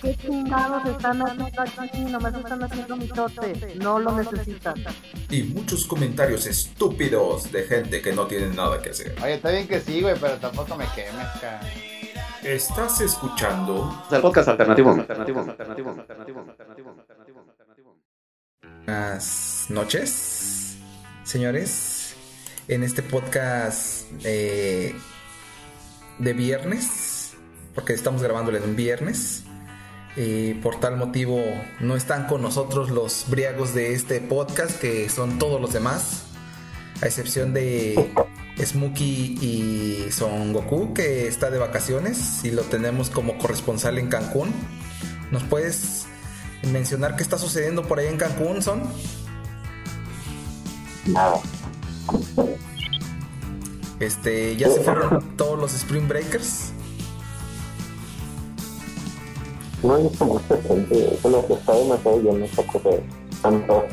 [0.00, 2.00] ¿Qué chingados están haciendo aquí?
[2.00, 3.74] Nomás están haciendo mitote.
[3.76, 4.74] No lo necesitan.
[5.30, 9.16] Y muchos comentarios estúpidos de gente que no tiene nada que hacer.
[9.22, 11.60] Oye, está bien que sí, güey, pero tampoco me quemes, cara.
[12.42, 14.90] Estás escuchando el podcast alternativo.
[14.90, 15.40] Alternativo.
[15.40, 15.90] Alternativo.
[15.90, 16.40] Alternativo.
[16.48, 16.90] Alternativo.
[16.90, 17.96] Alternativo.
[18.86, 20.76] Buenas noches,
[21.24, 22.14] señores.
[22.68, 24.94] En este podcast eh,
[26.18, 27.34] de viernes,
[27.74, 29.47] porque estamos grabándolo en un viernes.
[30.20, 31.40] Eh, por tal motivo
[31.78, 36.24] no están con nosotros los briagos de este podcast, que son todos los demás,
[37.00, 38.10] a excepción de
[38.58, 44.52] Smokey y Son Goku, que está de vacaciones y lo tenemos como corresponsal en Cancún.
[45.30, 46.06] ¿Nos puedes
[46.72, 48.82] mencionar qué está sucediendo por ahí en Cancún, Son?
[54.00, 56.72] Este, ya se fueron todos los Spring Breakers.
[59.82, 63.02] No he visto mucha gente, solo que está demasiado lleno esta cosa de
[63.42, 63.84] tantos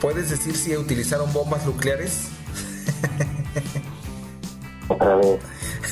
[0.00, 2.28] ¿Puedes decir si utilizaron bombas nucleares?
[4.88, 5.40] otra vez.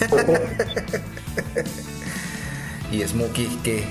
[2.92, 3.84] Y Smokey, que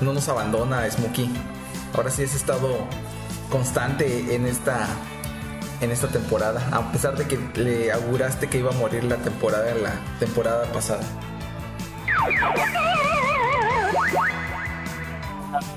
[0.00, 1.30] no nos abandona, Smokey.
[1.94, 2.78] Ahora sí has estado
[3.48, 4.88] constante en esta
[5.80, 9.72] en esta temporada, a pesar de que le auguraste que iba a morir la temporada
[9.76, 11.02] la temporada pasada.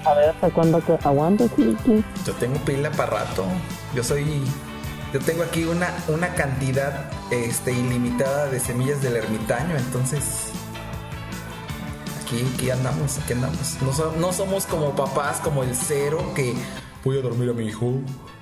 [0.05, 2.03] A ver, ¿hasta cuándo Kiki?
[2.25, 3.45] Yo tengo pila para rato.
[3.93, 4.41] Yo soy.
[5.13, 10.49] Yo tengo aquí una, una cantidad este, ilimitada de semillas del ermitaño, entonces.
[12.23, 13.77] Aquí, andamos, aquí andamos.
[13.81, 16.55] No, so- no somos como papás, como el cero, que
[17.03, 17.93] voy a dormir a mi hijo.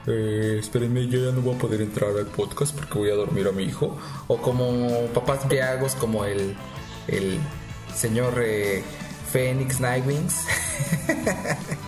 [0.07, 3.47] Eh, espérenme, yo ya no voy a poder entrar al podcast porque voy a dormir
[3.47, 3.95] a mi hijo.
[4.27, 6.55] O como papás briagos, como el,
[7.07, 7.39] el
[7.95, 8.83] señor eh,
[9.31, 10.45] Phoenix Nightwings.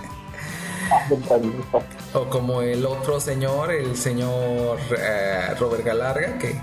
[2.14, 6.60] O como el otro señor, el señor eh, Robert Galarga, que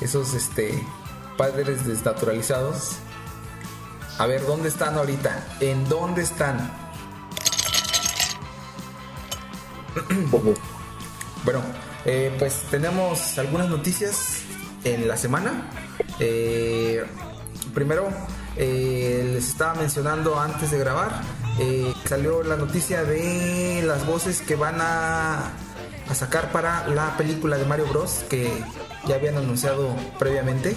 [0.00, 0.72] esos este
[1.36, 2.96] padres desnaturalizados.
[4.18, 5.46] A ver, ¿dónde están ahorita?
[5.60, 6.72] ¿En dónde están?
[11.44, 11.60] Bueno,
[12.04, 14.42] eh, pues tenemos algunas noticias
[14.84, 15.68] en la semana.
[16.20, 17.04] Eh,
[17.74, 18.08] primero,
[18.56, 21.20] eh, les estaba mencionando antes de grabar,
[21.58, 25.50] eh, salió la noticia de las voces que van a,
[26.08, 28.24] a sacar para la película de Mario Bros.
[28.28, 28.50] que
[29.06, 30.74] ya habían anunciado previamente.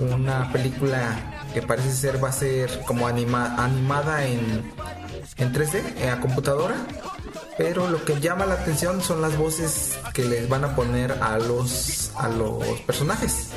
[0.00, 4.72] Una película que parece ser va a ser como anima- animada en,
[5.36, 6.74] en 3D, eh, a computadora.
[7.58, 11.38] Pero lo que llama la atención son las voces que les van a poner a
[11.38, 13.48] los, a los personajes.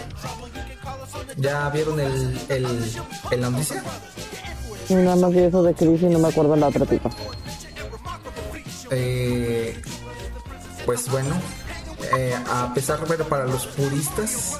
[1.37, 2.65] ¿Ya vieron el, el,
[3.31, 3.83] el la noticia?
[4.89, 7.09] Nada más vi eso de Chris y no me acuerdo la otra tipa.
[8.91, 9.81] Eh,
[10.85, 11.35] pues bueno,
[12.17, 14.59] eh, a pesar de pero para los puristas,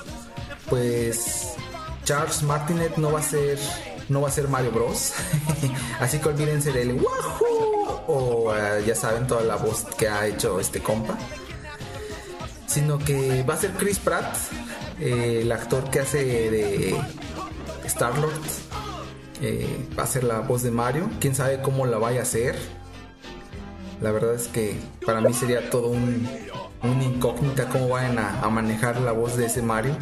[0.70, 1.54] pues
[2.04, 3.60] Charles Martinet no va a ser
[4.10, 5.14] no va a ser Mario Bros.
[6.00, 10.60] Así que olvídense del Wahoo o eh, ya saben toda la voz que ha hecho
[10.60, 11.18] este compa.
[12.68, 14.36] Sino que va a ser Chris Pratt,
[15.00, 16.96] eh, el actor que hace de
[17.86, 18.34] Star Lord.
[19.98, 21.10] va a ser la voz de Mario.
[21.20, 22.56] Quién sabe cómo la vaya a hacer.
[24.02, 26.28] La verdad es que para mí sería todo un,
[26.84, 29.96] una incógnita cómo vayan a, a manejar la voz de ese Mario.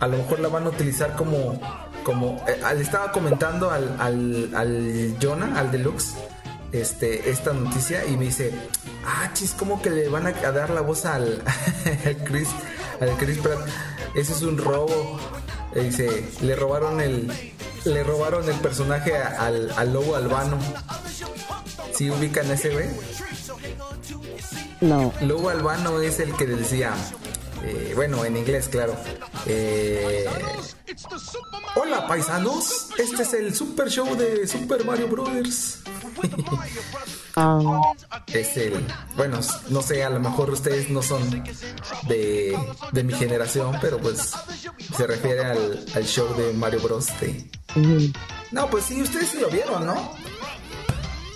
[0.00, 1.60] A lo mejor la van a utilizar como...
[2.04, 6.14] como eh, le estaba comentando al, al, al Jonah, al Deluxe,
[6.72, 8.52] este, esta noticia y me dice,
[9.06, 11.42] ah, chis, ¿cómo que le van a, dar la voz al,
[12.04, 12.48] al Chris,
[13.00, 13.60] al Chris Pratt?
[14.14, 15.18] Ese es un robo.
[15.74, 17.32] E dice, le robaron el,
[17.84, 20.58] le robaron el personaje al, al lobo albano.
[21.94, 22.88] ¿Sí ubican ese güey?
[24.82, 25.12] No.
[25.20, 26.92] Lobo Albano es el que decía,
[27.62, 28.96] eh, bueno, en inglés, claro.
[29.46, 30.26] eh,
[31.76, 35.80] Hola paisanos, este es el Super Show de Super Mario Brothers.
[37.34, 37.58] Ah,
[38.26, 38.84] es el,
[39.16, 41.42] bueno, no sé, a lo mejor ustedes no son
[42.06, 42.54] de,
[42.92, 44.32] de mi generación, pero pues
[44.94, 47.06] se refiere al, al show de Mario Bros.
[47.20, 48.12] de-.
[48.50, 50.12] No, pues sí, ustedes sí lo vieron, ¿no?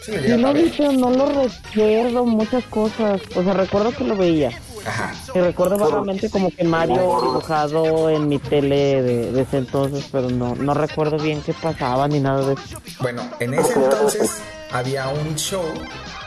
[0.07, 3.21] Sí lo Yo vi, pero no lo recuerdo muchas cosas.
[3.35, 4.51] O sea, recuerdo que lo veía.
[4.87, 5.13] Ajá.
[5.35, 10.31] Y recuerdo vagamente como que Mario dibujado en mi tele de, de ese entonces, pero
[10.31, 12.81] no, no recuerdo bien qué pasaba ni nada de eso.
[13.01, 14.31] Bueno, en ese entonces
[14.71, 15.65] había un show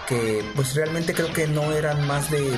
[0.09, 2.51] que pues realmente creo que no eran más de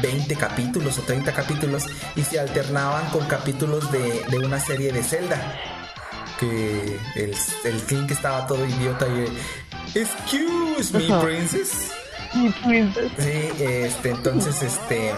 [0.00, 5.02] 20 capítulos o 30 capítulos y se alternaban con capítulos de, de una serie de
[5.02, 5.60] Zelda.
[6.38, 7.34] Que el,
[7.64, 9.26] el King estaba todo idiota y...
[9.94, 11.22] Excuse me, Ajá.
[11.22, 11.90] princess.
[12.32, 15.12] Sí, este, entonces, este,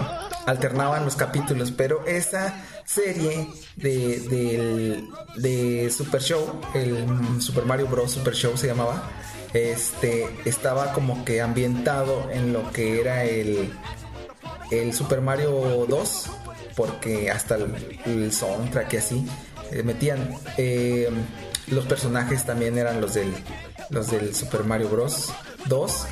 [0.44, 2.54] alternaban los capítulos, pero esa
[2.84, 7.06] serie de, del- de Super Show, el
[7.40, 8.12] Super Mario Bros.
[8.12, 9.08] Super Show se llamaba,
[9.54, 13.72] este, estaba como que ambientado en lo que era el,
[14.70, 16.26] el Super Mario 2,
[16.76, 19.26] porque hasta el, el soundtrack y así,
[19.72, 21.08] eh, metían, eh,
[21.68, 23.32] los personajes también eran los del,
[23.90, 25.32] los del Super Mario Bros.
[25.66, 26.06] 2.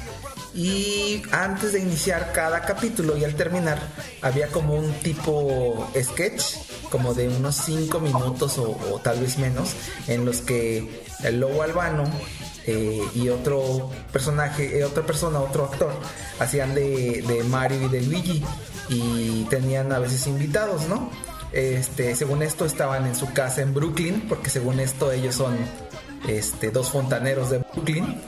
[0.55, 3.79] Y antes de iniciar cada capítulo y al terminar,
[4.23, 6.56] había como un tipo sketch,
[6.91, 9.75] como de unos 5 minutos o, tal vez menos,
[10.06, 12.05] en los que el Lobo Albano
[12.67, 15.93] eh, y otro personaje, eh, otra persona, otro actor,
[16.38, 18.44] hacían de, de Mario y de Luigi
[18.88, 21.11] y tenían a veces invitados, ¿no?
[21.53, 25.56] Este, según esto estaban en su casa en Brooklyn, porque según esto ellos son
[26.29, 28.21] este, dos fontaneros de Brooklyn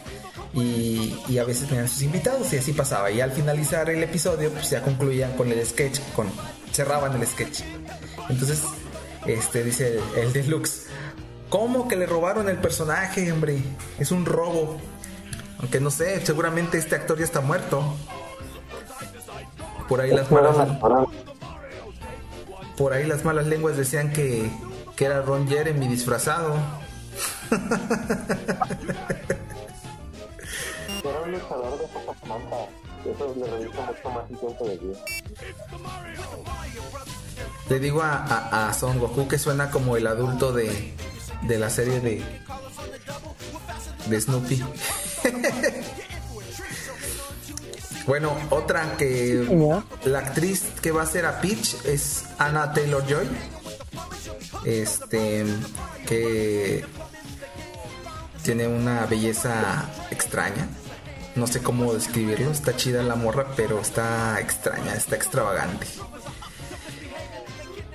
[0.52, 3.10] y, y a veces tenían sus invitados y así pasaba.
[3.10, 6.28] Y al finalizar el episodio, pues ya concluían con el sketch, con
[6.72, 7.60] cerraban el sketch.
[8.28, 8.62] Entonces,
[9.26, 10.86] este dice el, el deluxe,
[11.48, 13.58] ¿cómo que le robaron el personaje, hombre?
[13.98, 14.78] Es un robo.
[15.58, 17.96] Aunque no sé, seguramente este actor ya está muerto.
[19.88, 20.56] Por ahí las malas,
[22.76, 24.50] por ahí las malas lenguas decían que,
[24.96, 26.56] que era Ron Jeremy disfrazado.
[37.68, 40.94] Le digo a, a, a Son Goku que suena como el adulto de,
[41.42, 42.22] de la serie de,
[44.06, 44.64] de Snoopy.
[48.06, 49.44] bueno, otra que
[50.04, 53.28] la actriz que va a ser a Peach es Anna Taylor Joy.
[54.64, 55.44] Este
[56.06, 56.84] que
[58.46, 60.68] tiene una belleza extraña.
[61.34, 62.50] No sé cómo describirlo.
[62.52, 65.84] Está chida la morra, pero está extraña, está extravagante.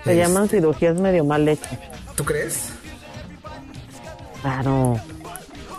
[0.03, 1.79] Se Este, llaman cirugías medio mal hechas.
[2.15, 2.69] ¿Tú crees?
[4.41, 4.99] Claro.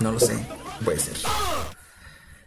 [0.01, 0.37] No lo sé.
[0.85, 1.17] Puede ser.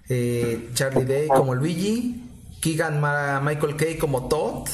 [0.09, 2.23] Eh, Charlie Day como Luigi.
[2.59, 4.67] Keegan Ma- Michael Kay como Todd.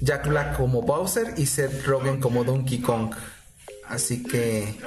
[0.00, 1.34] Jack Black como Bowser.
[1.38, 3.12] Y Seth Rogen como Donkey Kong.
[3.88, 4.78] Así que.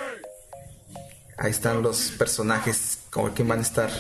[1.38, 3.92] Ahí están los personajes como que van a estar.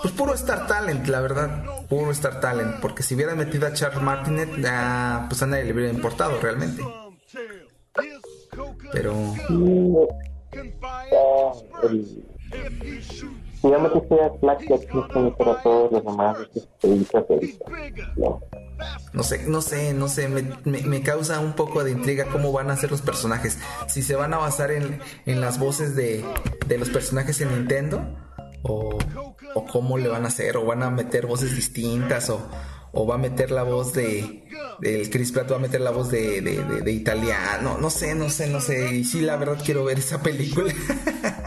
[0.00, 1.64] Pues puro Star Talent, la verdad.
[1.88, 2.80] Puro Star Talent.
[2.80, 6.82] Porque si hubieran metido a Charles Martinet, ah, pues a nadie le hubiera importado realmente.
[8.92, 9.34] Pero.
[10.52, 12.29] Ya, el...
[13.62, 16.36] Black, ya tienes que meter a todos los demás
[16.80, 17.58] que.
[18.16, 18.28] Ya.
[19.12, 22.50] No sé, no sé, no sé, me, me- me causa un poco de intriga cómo
[22.52, 23.58] van a ser los personajes.
[23.88, 26.24] Si se van a basar en, en las voces de,
[26.66, 28.00] de los personajes en Nintendo
[28.62, 28.96] o,
[29.54, 32.40] o cómo le van a hacer, o van a meter voces distintas o,
[32.92, 34.46] o va a meter la voz de...
[35.12, 38.30] Chris Pratt va a meter la voz de, de, de- de italiano, no sé, no
[38.30, 38.94] sé, no sé.
[38.96, 40.72] Y sí, la verdad quiero ver esa película.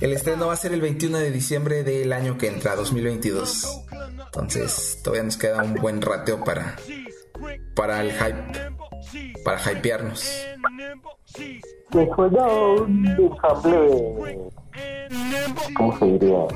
[0.00, 3.84] El estreno va a ser el 21 de diciembre del año que entra, 2022.
[4.26, 6.76] Entonces, todavía nos queda un buen rateo para,
[7.74, 10.46] para el hype, para hypearnos.
[11.90, 14.50] Que juega un ensamble de...
[15.74, 16.46] ¿Cómo se diría?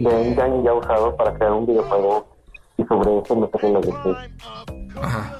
[0.00, 2.26] De ya usado para crear un videojuego
[2.76, 4.16] y sobre eso meterle los defectos.
[5.00, 5.38] Ajá.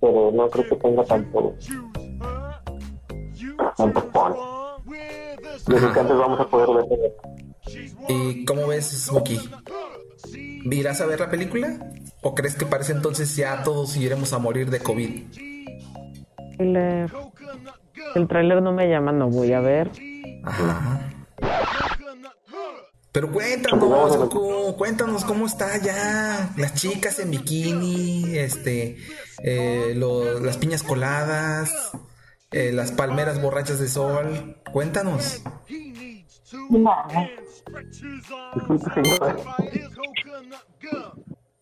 [0.00, 1.54] Pero no creo que tenga tanto...
[3.76, 4.53] tanto fun.
[5.66, 7.12] Vamos a poder ver
[8.08, 9.40] ¿Y cómo ves, Smokey?
[10.70, 11.78] ¿Irás a ver la película?
[12.22, 15.22] ¿O crees que parece entonces ya todos iremos a morir de COVID?
[16.58, 16.76] El,
[18.14, 19.90] el tráiler no me llama, no voy a ver.
[20.44, 21.10] Ajá.
[23.12, 28.96] Pero cuéntanos, Goku, cuéntanos cómo está ya las chicas en bikini, este,
[29.42, 31.92] eh, lo- las piñas coladas,
[32.54, 34.56] eh, las palmeras borrachas de sol.
[34.72, 35.42] Cuéntanos.
[38.54, 39.40] Disculpe, señor.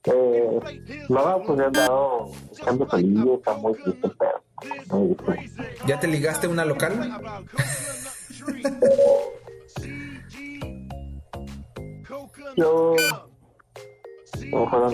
[0.04, 0.60] Eh,
[1.08, 2.72] no, pues he andado está
[3.54, 4.10] muy triste.
[5.86, 7.10] ¿Ya te ligaste una local?
[12.56, 12.96] Yo.
[14.50, 14.92] No más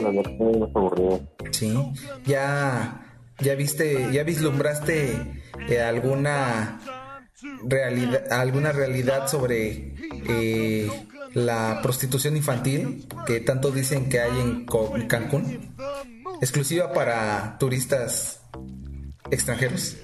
[0.77, 1.23] aburridas.
[1.51, 1.77] Sí,
[2.25, 3.08] ya,
[3.41, 6.81] ya viste, ya vislumbraste eh, alguna
[7.65, 9.95] realidad, alguna realidad sobre
[10.29, 10.91] eh,
[11.35, 14.67] la prostitución infantil que tanto dicen que hay en
[15.07, 15.75] Cancún,
[16.41, 18.41] exclusiva para turistas
[19.31, 19.97] extranjeros.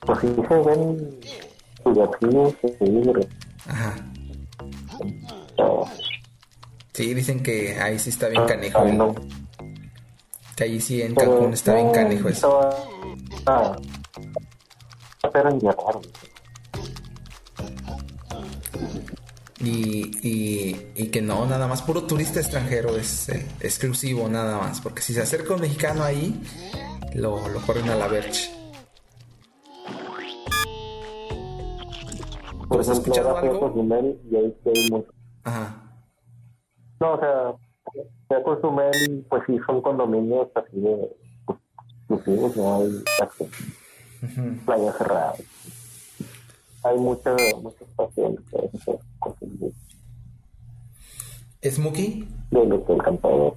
[0.00, 1.20] Pues sí se ven
[2.78, 3.26] seguidores.
[3.66, 3.96] Ajá.
[6.92, 9.14] Sí, dicen que ahí sí está bien canijo.
[10.58, 12.68] Que ahí sí en Pero, Cancún está bien canijo eso.
[13.46, 13.76] ah,
[15.32, 16.00] pero en.
[19.60, 24.80] Y, y, y que no, nada más puro turista extranjero es eh, exclusivo, nada más.
[24.80, 26.42] Porque si se acerca un mexicano ahí,
[27.14, 28.50] lo, lo corren a la verge.
[32.66, 33.74] Por ¿Tú has ejemplo, escuchado algo?
[34.28, 35.04] Y ahí.
[35.44, 35.84] Ajá.
[36.98, 37.54] No, o sea,
[38.28, 41.16] fui a Cozumel, pues sí, son condominios así de
[41.46, 41.58] pues,
[42.08, 43.50] exclusivos, no hay acceso.
[46.84, 49.72] Hay mucho espacio en que puedes hacer cosas de-
[51.70, 53.54] Smokey, del hotel campador.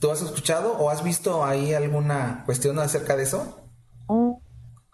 [0.00, 3.58] ¿tú has escuchado o has visto ahí alguna cuestión acerca de eso?
[4.06, 4.38] Oh,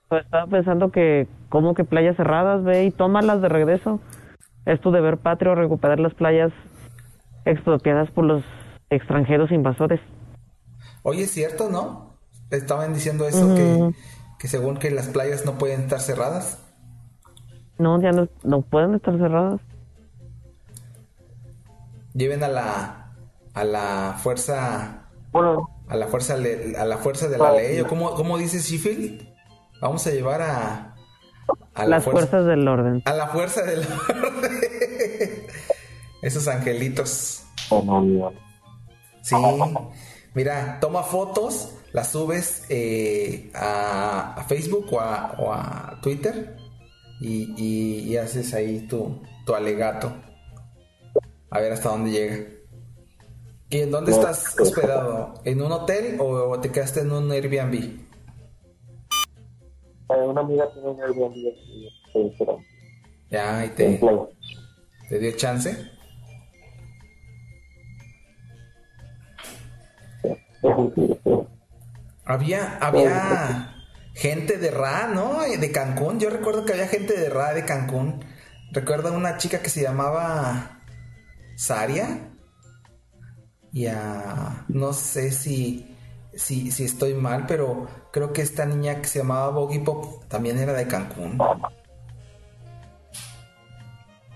[0.09, 3.99] pues estaba pensando que, como que playas cerradas, ve y tómalas de regreso.
[4.67, 6.53] Es tu deber patrio recuperar las playas
[7.51, 8.43] expropiadas por los
[8.91, 10.01] extranjeros invasores.
[11.03, 12.15] Oye, es cierto, ¿no?
[12.51, 13.93] Estaban diciendo eso, que,
[14.39, 16.59] que según que las playas no pueden estar cerradas.
[17.79, 19.61] No, ya no, no pueden estar cerradas.
[22.15, 23.13] Lleven a la,
[23.55, 27.87] a la fuerza Bueno, a la fuerza le- a la fuerza de la ley o
[27.87, 29.29] cómo, cómo dice Sheffield
[29.81, 30.95] vamos a llevar a
[31.75, 33.03] a la Las fuerza fuerzas del orden.
[33.05, 34.61] a la fuerza del orden
[36.23, 37.43] esos angelitos.
[37.71, 38.33] Oh, no,
[39.23, 39.35] sí.
[40.35, 46.57] Mira toma fotos las subes eh, a, a Facebook o a, o a Twitter
[47.21, 50.13] y, y- y haces ahí tu, tu alegato.
[51.51, 52.47] A ver hasta dónde llega.
[53.71, 55.35] ¿Y en dónde No, estás pues, hospedado?
[55.45, 57.75] ¿En un hotel o te quedaste en un Airbnb?
[57.75, 57.99] Eh,
[60.27, 61.89] una amiga tiene un Airbnb aquí,
[63.31, 64.01] Ya, y te,
[65.09, 65.77] te dio chance.
[72.25, 73.77] Había, había
[74.15, 75.41] gente de Ra, ¿no?
[75.43, 76.21] De Cancún.
[76.21, 78.25] Yo recuerdo que había gente de Ra de Cancún.
[78.73, 80.81] Recuerdo una chica que se llamaba
[81.57, 82.31] Saria.
[83.73, 85.97] Y a, no sé si,
[86.35, 90.59] si, si estoy mal, pero creo que esta niña que se llamaba Boggy Pop también
[90.59, 91.39] era de Cancún.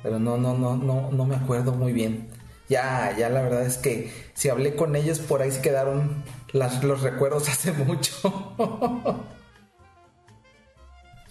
[0.02, 2.28] Pero no, no, no, no, no me acuerdo muy bien.
[2.75, 7.02] Ya, ya la verdad es que si hablé con ellos por ahí se quedaron los
[7.02, 8.16] recuerdos hace mucho.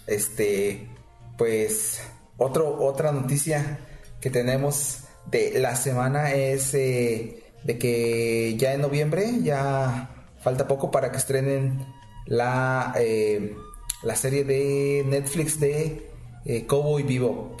[0.06, 0.88] este,
[1.36, 2.00] pues
[2.38, 3.78] otro, otra noticia
[4.22, 10.08] que tenemos de la semana es eh, de que ya en noviembre, ya
[10.40, 11.86] falta poco para que estrenen
[12.24, 13.54] la, eh,
[14.02, 16.10] la serie de Netflix de
[16.46, 17.60] eh, Cowboy Bebop.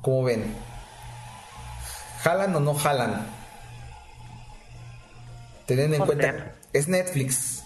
[0.00, 0.75] ¿Cómo ven?
[2.26, 3.24] ¿Jalan o no jalan?
[5.64, 7.62] Teniendo en cuenta, es Netflix.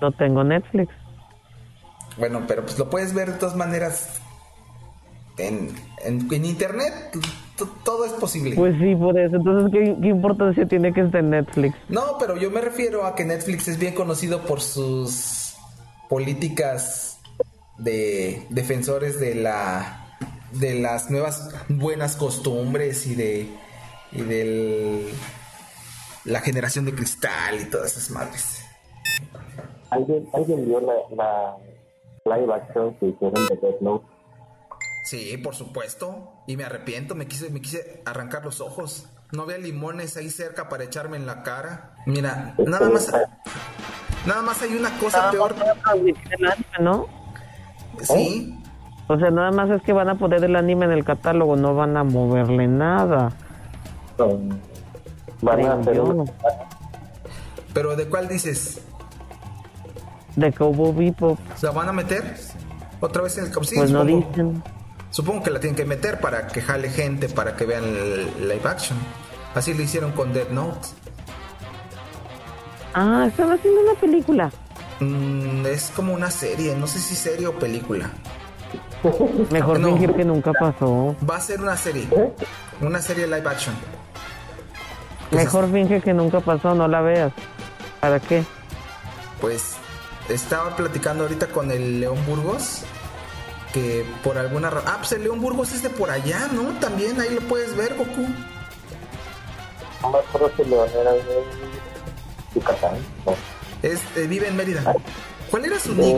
[0.00, 0.92] No tengo Netflix.
[2.18, 4.20] Bueno, pero pues lo puedes ver de todas maneras
[5.38, 5.72] en,
[6.04, 6.92] en, en internet.
[7.84, 8.56] Todo es posible.
[8.56, 9.36] Pues sí, por eso.
[9.36, 11.76] Entonces, ¿qué, qué importancia tiene que esté en Netflix?
[11.88, 15.54] No, pero yo me refiero a que Netflix es bien conocido por sus
[16.08, 17.20] políticas
[17.78, 19.99] de defensores de la
[20.52, 23.48] de las nuevas buenas costumbres y de
[24.12, 25.08] y del
[26.24, 28.64] la generación de cristal y todas esas madres.
[29.90, 34.06] ¿Alguien, ¿Alguien vio la, la live action que hicieron de Death Note?
[35.04, 36.32] Sí, por supuesto.
[36.46, 39.08] Y me arrepiento, me quise, me quise arrancar los ojos.
[39.32, 41.94] No había limones ahí cerca para echarme en la cara.
[42.06, 43.10] Mira, nada más,
[44.26, 45.54] nada más hay una cosa peor.
[46.80, 47.08] ¿no?
[48.02, 48.59] Sí,
[49.10, 51.74] O sea, nada más es que van a poner el anime en el catálogo, no
[51.74, 53.32] van a moverle nada.
[54.18, 54.50] Um,
[55.42, 56.00] van a hacer
[57.74, 58.82] pero ¿de cuál dices?
[60.36, 62.36] De Cowboy Bebop, ¿La van a meter?
[63.00, 64.62] ¿Otra vez en el sí, pues no supongo, dicen.
[65.10, 68.68] supongo que la tienen que meter para que jale gente, para que vean el live
[68.68, 68.96] action.
[69.56, 70.86] Así lo hicieron con Dead Note.
[72.94, 74.52] Ah, están haciendo una película.
[75.00, 78.12] Mm, es como una serie, no sé si serie o película.
[79.50, 79.88] Mejor No.
[79.88, 81.14] fingir que nunca pasó.
[81.28, 82.08] Va a ser una serie.
[82.80, 83.74] una serie live action.
[85.30, 87.32] Que se- Mejor finge que nunca pasó, no la veas.
[88.00, 88.44] ¿Para qué?
[89.40, 89.74] Pues
[90.28, 92.82] estaba platicando ahorita con el León Burgos
[93.72, 94.88] que por alguna razón...
[94.92, 96.62] Ah, pues el León Burgos es de por allá, ¿no?
[96.80, 98.26] También ahí lo puedes ver, Goku.
[100.02, 101.22] No me acuerdo si León era de
[102.54, 102.94] Yucatán.
[103.24, 103.34] No.
[103.82, 104.92] Es, eh, vive en Mérida.
[105.50, 106.16] ¿Cuál era su nick?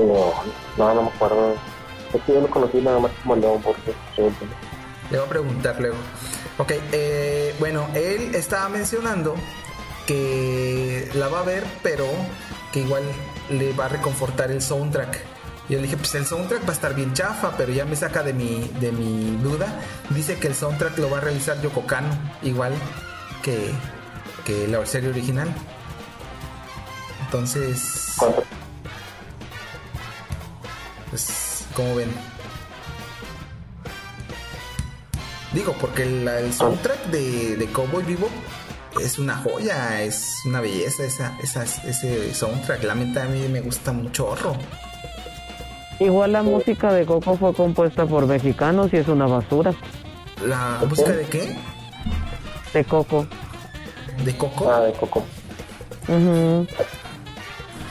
[0.00, 0.32] León.
[0.76, 1.54] No, no me acuerdo.
[2.12, 5.96] Es que yo lo conocí nada más como León porque Le voy a preguntar luego.
[6.58, 9.34] Ok, eh, bueno, él estaba mencionando
[10.06, 12.06] que la va a ver, pero
[12.72, 13.02] que igual
[13.50, 15.18] le va a reconfortar el soundtrack.
[15.68, 17.96] Y yo le dije, pues el soundtrack va a estar bien chafa, pero ya me
[17.96, 19.80] saca de mi, de mi duda.
[20.10, 22.08] Dice que el soundtrack lo va a realizar Yoko Kano,
[22.42, 22.72] igual
[23.42, 23.72] que,
[24.44, 25.52] que la serie original.
[27.26, 28.44] Entonces, ¿Cuánto?
[31.10, 32.10] Pues, ¿cómo ven?
[35.52, 38.28] Digo, porque el, el soundtrack de, de Cowboy Vivo
[39.00, 42.82] es una joya, es una belleza esa, esa, ese soundtrack.
[42.84, 44.56] La neta a mí me gusta un chorro.
[45.98, 49.72] Igual la música de Coco fue compuesta por mexicanos y es una basura.
[50.44, 51.56] ¿La música de qué?
[52.74, 53.26] De Coco.
[54.22, 54.70] ¿De Coco?
[54.70, 55.24] Ah, de Coco.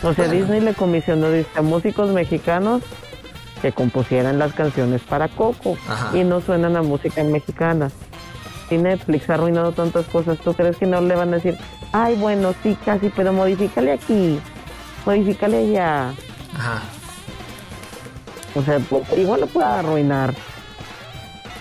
[0.04, 0.34] O sea, Bueno.
[0.34, 2.84] Disney le comisionó dice, a músicos mexicanos
[3.66, 6.16] que compusieran las canciones para Coco Ajá.
[6.16, 7.90] y no suenan a música mexicana.
[8.70, 10.38] Y Netflix ha arruinado tantas cosas.
[10.38, 11.58] ¿Tú crees que no le van a decir,
[11.92, 14.40] ay, bueno, sí, casi, pero modifícale aquí,
[15.04, 16.14] modifícale allá?
[16.54, 16.84] Ajá.
[18.54, 18.80] O sea,
[19.18, 20.36] igual lo pueden arruinar.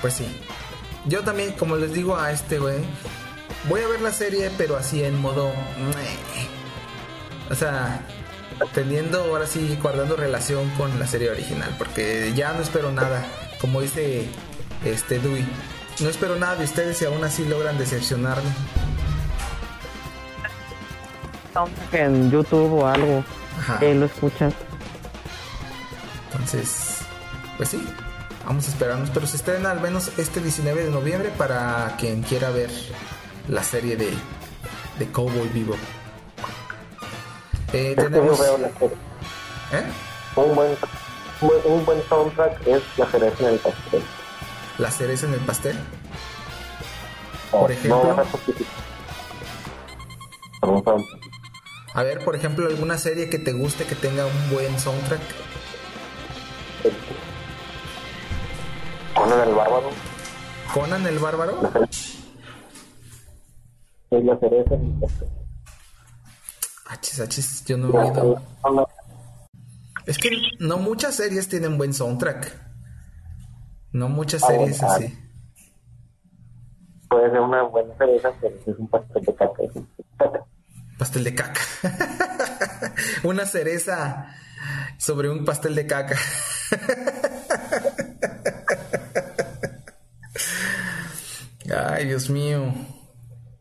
[0.02, 0.26] Pues sí.
[1.06, 2.80] Yo también, como les digo a este güey,
[3.66, 5.52] voy a ver la serie, pero así en modo.
[7.50, 8.02] O sea,
[8.72, 13.24] teniendo ahora sí, guardando relación con la serie original, porque ya no espero nada.
[13.60, 14.28] Como dice
[14.84, 15.44] este Dewey,
[16.00, 18.50] no espero nada de ustedes y aún así logran decepcionarme.
[21.92, 23.24] En YouTube o algo,
[23.60, 23.78] Ajá.
[23.78, 24.52] que lo escuchas.
[26.32, 26.98] Entonces,
[27.56, 27.82] pues sí,
[28.44, 29.10] vamos a esperarnos.
[29.10, 32.70] Pero se estrena al menos este 19 de noviembre para quien quiera ver
[33.48, 34.10] la serie de,
[34.98, 35.76] de Cowboy Vivo.
[37.74, 38.96] Eh, Es que yo veo la serie.
[39.72, 39.84] ¿eh?
[40.36, 40.70] Un buen,
[41.40, 44.02] un buen- un buen soundtrack es la cereza en el pastel.
[44.78, 45.76] La cereza en el pastel.
[47.52, 48.16] No, Por ejemplo.
[50.62, 51.04] No perdón.
[51.94, 55.20] A ver, por ejemplo, alguna serie que te guste que tenga un buen soundtrack.
[59.14, 59.90] Conan el bárbaro.
[60.72, 61.70] Conan el Bárbaro.
[64.10, 65.28] Es la cereza en el pastel.
[66.86, 68.42] Achis, achis, yo no he oído.
[70.06, 72.52] Es que no muchas series tienen buen soundtrack.
[73.92, 74.94] No muchas Ah, series ah.
[74.96, 75.18] así.
[77.08, 79.62] Puede ser una buena cereza, pero es un pastel de caca.
[80.98, 81.60] Pastel de caca.
[83.24, 84.26] Una cereza
[84.98, 86.16] sobre un pastel de caca.
[91.90, 92.72] Ay, Dios mío.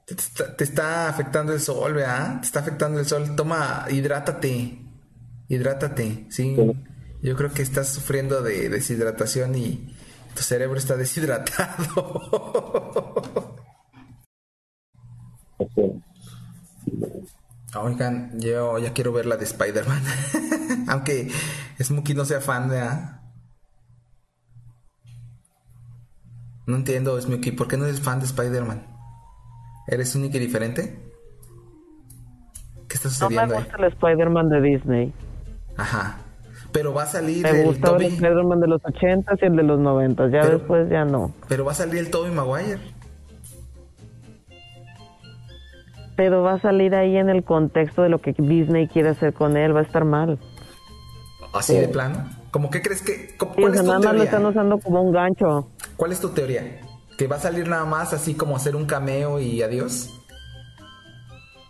[0.06, 2.40] Te está, te está afectando el sol, ¿verdad?
[2.42, 3.36] Te está afectando el sol.
[3.36, 4.80] Toma, hidrátate.
[5.48, 6.56] Hidrátate, sí.
[7.22, 9.96] Yo creo que estás sufriendo de deshidratación y
[10.36, 12.52] tu cerebro está deshidratado.
[15.60, 16.04] Así.
[17.76, 20.04] Oigan, yo ya quiero ver la de Spider-Man.
[20.88, 21.32] Aunque
[21.82, 22.80] Smokey no sea fan de...
[26.66, 28.93] No entiendo, Smokey, ¿por qué no eres fan de Spider-Man?
[29.88, 31.00] ¿Eres único y diferente?
[32.88, 33.64] ¿Qué está No me sucediendo ahí?
[33.64, 35.14] gusta el Spider-Man de Disney.
[35.78, 36.18] Ajá.
[36.72, 38.14] Pero va a salir Me el gustaba el Toby...
[38.16, 40.24] Spider-Man de los 80 y el de los 90.
[40.30, 41.34] Ya Pero- después ya no.
[41.48, 42.80] Pero va a salir el Toby Maguire.
[46.16, 49.58] Pero va a salir ahí en el contexto de lo que Disney quiere hacer con
[49.58, 49.76] él.
[49.76, 50.40] Va a estar mal.
[51.54, 52.30] Así de plano.
[52.52, 53.36] ¿Cómo que crees que...
[53.38, 55.70] cu- Sí, o ¿Cuál sea, es tu nada más lo están usando como un gancho.
[55.98, 56.82] ¿Cuál es tu teoría?
[57.18, 60.10] ¿Que va a salir nada más así como hacer un cameo y adiós?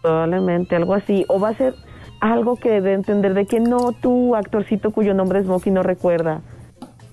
[0.01, 1.25] Probablemente algo así.
[1.27, 1.73] O va a ser
[2.19, 6.41] algo que a entender de que no, tú, actorcito cuyo nombre es Smokey, no recuerda.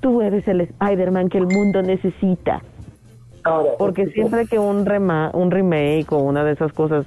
[0.01, 2.63] Tú eres el Spider-Man que el mundo necesita.
[3.43, 7.07] Ahora, Porque siempre que un, rema un remake o una de esas cosas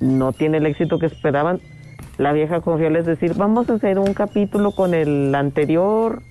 [0.00, 1.60] no tiene el éxito que esperaban,
[2.18, 6.22] la vieja confiable es decir, vamos a hacer un capítulo con el anterior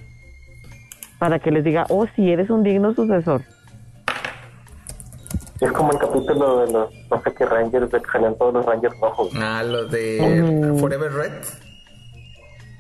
[1.19, 3.41] para que les diga, oh, si eres un digno sucesor.
[5.65, 8.65] Es como el capítulo de los, no sé qué Rangers, de que salían todos los
[8.65, 9.29] Rangers rojos.
[9.35, 10.41] Ah, lo de
[10.73, 10.79] Mm.
[10.79, 11.31] Forever Red.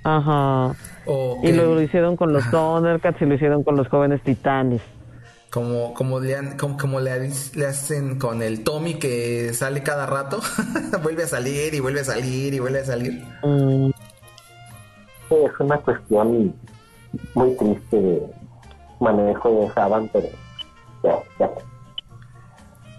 [0.03, 0.75] Ajá.
[1.43, 2.49] Y lo hicieron con los.
[2.51, 4.81] Thundercats y lo hicieron con los jóvenes titanes.
[5.51, 10.05] Como, como, le, han- como, como le, le hacen con el Tommy que sale cada
[10.05, 10.39] rato,
[11.03, 13.23] vuelve a salir y vuelve a salir y vuelve a salir.
[13.43, 13.91] Mm,
[15.29, 16.53] Sí, es una cuestión
[17.33, 18.21] muy triste de
[18.99, 20.27] manejo de Saban, pero
[21.03, 21.49] ya, ya.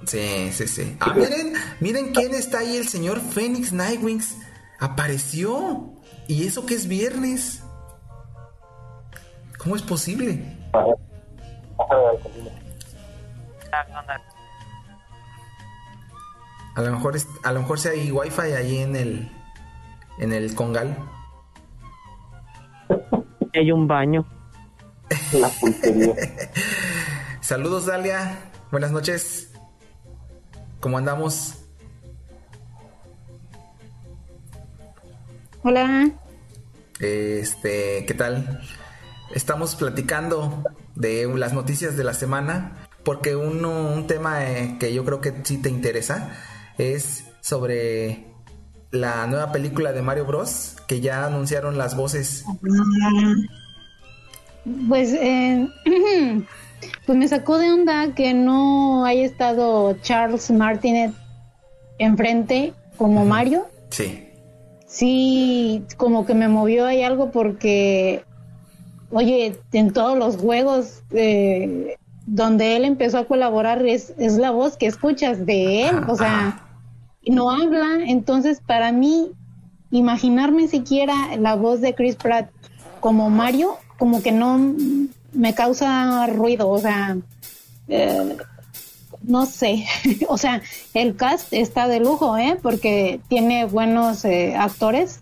[0.06, 0.96] Sí, sí, sí.
[1.00, 4.36] Ah, miren, miren quién está ahí, el señor Phoenix Nightwings.
[4.78, 5.92] Apareció.
[6.28, 7.62] Y eso que es viernes.
[9.58, 10.44] ¿Cómo es posible?
[16.74, 19.32] A lo mejor es, a lo mejor si hay wifi ahí en el
[20.18, 20.96] en el congal.
[23.54, 24.24] hay un baño.
[25.32, 25.50] La.
[27.40, 28.38] Saludos Dalia,
[28.70, 29.55] buenas noches.
[30.80, 31.54] ¿Cómo andamos?
[35.62, 36.10] Hola.
[37.00, 38.60] Este, ¿qué tal?
[39.34, 40.62] Estamos platicando
[40.94, 45.34] de las noticias de la semana porque uno, un tema eh, que yo creo que
[45.44, 46.32] sí te interesa
[46.78, 48.26] es sobre
[48.90, 52.44] la nueva película de Mario Bros que ya anunciaron las voces.
[54.88, 55.68] Pues, eh,
[57.04, 61.12] pues me sacó de onda que no haya estado Charles Martinet
[61.98, 63.66] enfrente como Mario.
[63.90, 64.28] Sí.
[64.86, 68.24] Sí, como que me movió ahí algo porque,
[69.10, 71.96] oye, en todos los juegos eh,
[72.26, 76.62] donde él empezó a colaborar es, es la voz que escuchas de él, o sea,
[77.26, 79.32] no habla, entonces para mí
[79.90, 82.50] imaginarme siquiera la voz de Chris Pratt
[83.00, 84.60] como Mario, como que no
[85.36, 87.16] me causa ruido, o sea,
[87.88, 88.36] eh,
[89.22, 89.86] no sé,
[90.28, 90.62] o sea,
[90.94, 92.58] el cast está de lujo, ¿eh?
[92.62, 95.20] Porque tiene buenos eh, actores,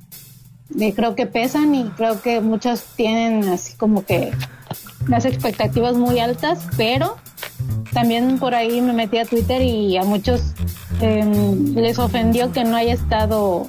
[0.75, 4.33] y creo que pesan y creo que muchos tienen así como que
[5.09, 7.17] las expectativas muy altas, pero
[7.93, 10.55] también por ahí me metí a Twitter y a muchos
[11.01, 11.25] eh,
[11.75, 13.69] les ofendió que no haya estado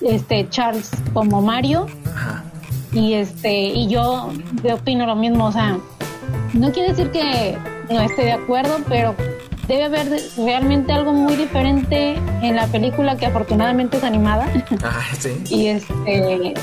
[0.00, 1.86] este Charles como Mario
[2.92, 4.30] y este y yo
[4.72, 5.78] opino lo mismo, o sea,
[6.54, 7.56] no quiere decir que
[7.90, 9.14] no esté de acuerdo, pero
[9.66, 14.48] debe haber realmente algo muy diferente en la película que afortunadamente es animada
[14.82, 15.42] Ah, sí.
[15.50, 16.54] y este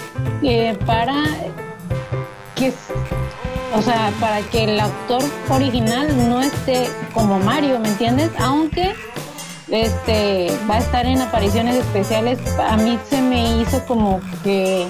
[0.42, 1.24] eh, para
[2.56, 2.74] que
[3.76, 8.96] o sea para que el actor original no esté como Mario me entiendes aunque
[9.70, 14.88] este va a estar en apariciones especiales a mí se me hizo como que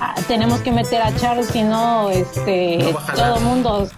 [0.00, 3.88] ah, tenemos que meter a Charles si no este No todo mundo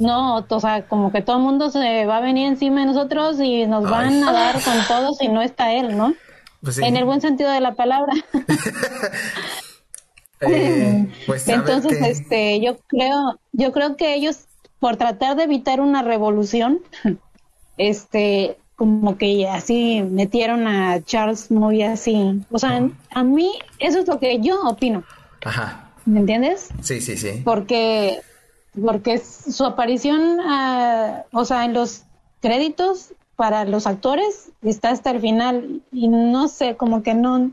[0.00, 3.38] no, o sea, como que todo el mundo se va a venir encima de nosotros
[3.38, 3.90] y nos Ay.
[3.90, 6.14] van a dar con todo si no está él, ¿no?
[6.62, 6.84] Pues sí.
[6.84, 8.12] En el buen sentido de la palabra.
[10.42, 14.46] Eh, pues Entonces, este, yo creo, yo creo que ellos,
[14.78, 16.80] por tratar de evitar una revolución,
[17.76, 22.40] este, como que así metieron a Charles muy así.
[22.50, 25.04] O sea, a mí, eso es lo que yo opino.
[25.44, 25.90] Ajá.
[26.06, 26.70] ¿Me entiendes?
[26.80, 27.42] Sí, sí, sí.
[27.44, 28.20] Porque,
[28.82, 32.04] porque su aparición, ah, o sea, en los
[32.40, 37.50] créditos para los actores está hasta el final y no sé, como que no,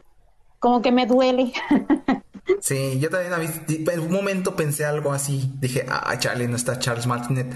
[0.59, 1.51] como que me duele.
[2.61, 5.51] Sí, yo también a mí- en un momento pensé algo así.
[5.59, 7.53] Dije, ah, Charlie, no está Charles Martinet.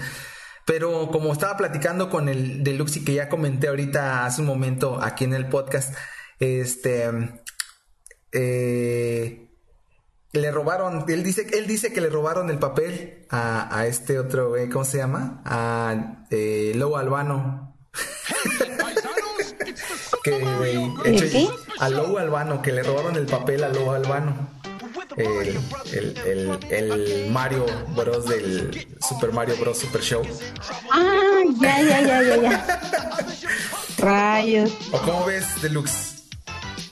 [0.64, 5.02] Pero como estaba platicando con el Deluxe y que ya comenté ahorita hace un momento
[5.02, 5.94] aquí en el podcast,
[6.38, 7.10] este
[8.32, 9.48] eh,
[10.32, 14.48] le robaron, él dice, él dice que le robaron el papel a, a este otro,
[14.48, 15.42] güey, ¿cómo se llama?
[15.44, 17.76] A eh, Lobo Albano.
[20.24, 24.48] que hecho, a Lobo Albano, que le robaron el papel a Lobo Albano.
[25.16, 25.58] El,
[25.92, 29.78] el, el, el Mario Bros del Super Mario Bros.
[29.78, 30.22] Super Show.
[30.90, 32.80] ah, ya, ya, ya, ya, ya.
[33.98, 34.70] Rayos.
[34.90, 36.24] ¿O cómo ves, Deluxe?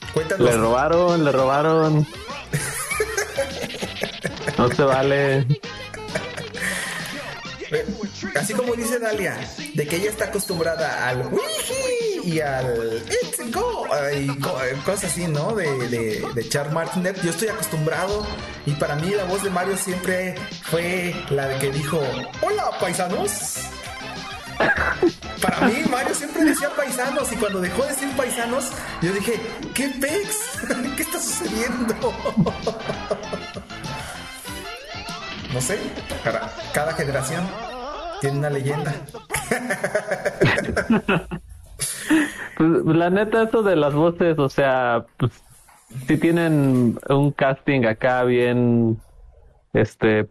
[0.05, 0.55] Le Cuéntanos.
[0.57, 2.07] robaron, le robaron.
[4.57, 5.47] No se vale.
[8.35, 9.37] Así como dice Dalia,
[9.73, 11.31] de que ella está acostumbrada al
[12.23, 13.01] y al
[13.51, 13.85] it's go
[14.17, 15.53] y co- eh, cosas así, ¿no?
[15.55, 17.21] De, de, de Charles Martinet.
[17.21, 18.25] Yo estoy acostumbrado
[18.65, 21.99] y para mí la voz de Mario siempre fue la de que dijo:
[22.41, 23.57] Hola, paisanos.
[25.41, 28.65] Para mí, Mario siempre decía paisanos y cuando dejó de decir paisanos,
[29.01, 29.39] yo dije:
[29.73, 30.37] ¿Qué pex?
[30.95, 31.95] ¿Qué está sucediendo?
[35.53, 35.79] No sé,
[36.23, 37.45] cada, cada generación
[38.21, 38.93] tiene una leyenda.
[42.57, 45.31] Pues, la neta, eso de las voces, o sea, pues
[46.07, 48.99] sí tienen un casting acá bien,
[49.73, 50.27] este,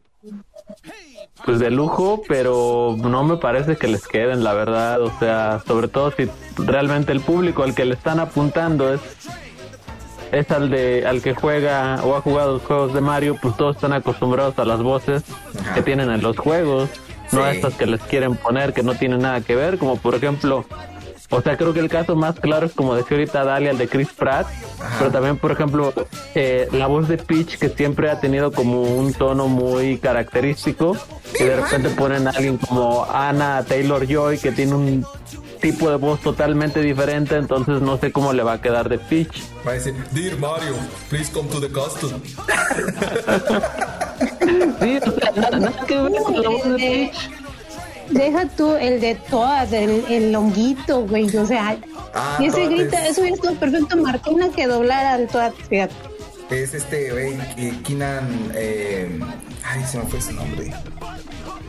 [1.44, 5.00] pues de lujo, pero no me parece que les queden, la verdad.
[5.00, 9.00] O sea, sobre todo si realmente el público al que le están apuntando es
[10.32, 13.76] es al de al que juega o ha jugado los juegos de Mario, pues todos
[13.76, 15.24] están acostumbrados a las voces
[15.74, 16.88] que tienen en los juegos,
[17.32, 20.14] no a estas que les quieren poner que no tienen nada que ver, como por
[20.14, 20.64] ejemplo,
[21.30, 23.88] o sea, creo que el caso más claro es como decía ahorita Dalia, el de
[23.88, 24.46] Chris Pratt,
[24.98, 25.92] pero también, por ejemplo,
[26.34, 30.96] eh, la voz de Peach que siempre ha tenido como un tono muy característico
[31.38, 35.06] y de repente ponen a alguien como Anna Taylor Joy que tiene un
[35.60, 39.42] tipo de voz totalmente diferente, entonces no sé cómo le va a quedar de Peach.
[39.66, 40.72] Va a decir, Dear Mario,
[41.10, 42.18] please come to the costume.
[44.80, 47.10] Sí, o sea, nada, nada que ver con la voz de De-
[48.10, 51.34] Deja tú el de todas, el, el longuito, güey.
[51.36, 51.76] O sea,
[52.12, 55.94] Ah, y ese grita, es- eso hubiera estado perfecto, Martina, que doblara al Toad, fíjate.
[56.50, 57.38] Es este, güey,
[57.84, 58.50] Keenan.
[58.54, 59.20] eh,
[59.64, 60.72] ay, se me fue su nombre.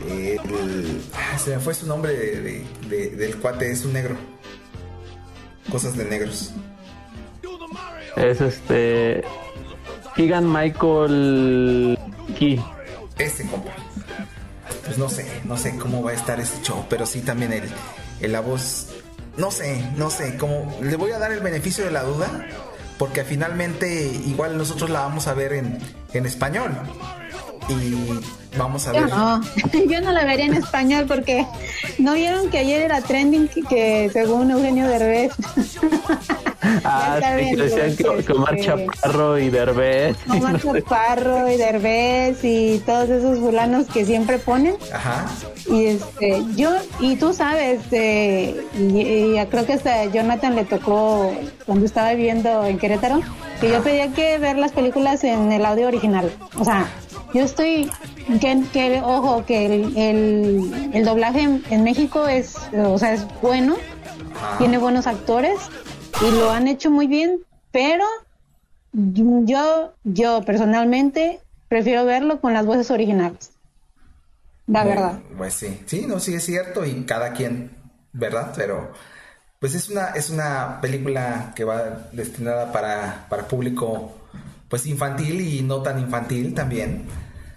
[0.08, 4.16] El- ah, se me fue su nombre de- de- de- del cuate, es un negro.
[5.70, 6.52] Cosas de negros.
[8.16, 9.22] Es este.
[10.16, 11.96] Keegan Michael
[12.36, 12.60] Key.
[13.18, 13.70] Ese compa.
[14.84, 17.70] Pues no sé, no sé cómo va a estar ese show, pero sí también el,
[18.20, 18.88] el la voz.
[19.36, 22.46] No sé, no sé, como le voy a dar el beneficio de la duda,
[22.98, 25.78] porque finalmente igual nosotros la vamos a ver en,
[26.12, 26.72] en español.
[27.68, 27.94] Y
[28.56, 29.10] vamos a Yo ver.
[29.10, 29.40] no,
[29.90, 31.46] yo no la vería en español porque
[31.98, 35.32] no vieron que ayer era trending que, que según Eugenio Derbez.
[36.84, 40.16] Ah, sí, decían que, que Omar este- Chaparro y Derbez.
[40.30, 40.60] Omar.
[40.60, 44.76] Chaparro y Derbez y todos esos fulanos que siempre ponen.
[44.92, 45.26] Ajá.
[45.68, 51.34] Y este, yo, y tú sabes, eh, y, y creo que hasta Jonathan le tocó
[51.66, 53.20] cuando estaba viviendo en Querétaro,
[53.60, 56.30] que yo pedía que ver las películas en el audio original.
[56.58, 56.86] O sea,
[57.32, 57.90] yo estoy,
[58.40, 63.26] que, que ojo, que el, el, el doblaje en, en México es, o sea, es
[63.40, 63.76] bueno,
[64.58, 65.58] tiene buenos actores
[66.20, 67.40] y lo han hecho muy bien,
[67.70, 68.04] pero
[68.92, 73.50] yo, yo personalmente prefiero verlo con las voces originales.
[74.66, 75.20] La Bueno, verdad.
[75.36, 77.70] Pues sí, sí, no, sí es cierto y cada quien,
[78.12, 78.52] ¿verdad?
[78.56, 78.92] Pero
[79.58, 84.12] pues es una, es una película que va destinada para, para público
[84.72, 87.04] pues infantil y no tan infantil también.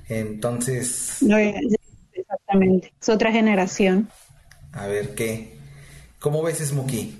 [0.09, 2.91] Entonces, No, Exactamente.
[3.01, 4.09] Es otra generación.
[4.73, 5.57] a ver qué.
[6.19, 7.17] ¿Cómo ves Smokey?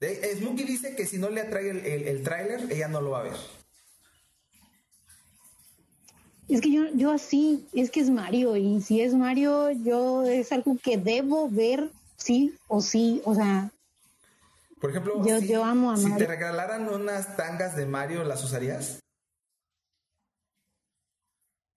[0.00, 3.10] Eh, Smokey dice que si no le atrae el, el, el tráiler, ella no lo
[3.10, 3.32] va a ver.
[6.48, 10.52] Es que yo, yo así, es que es Mario, y si es Mario, yo es
[10.52, 13.72] algo que debo ver sí o sí, o sea,
[14.80, 16.28] Por ejemplo, Yo- si, yo amo a si te Mario.
[16.28, 19.00] regalaran unas tangas de Mario, ¿las usarías?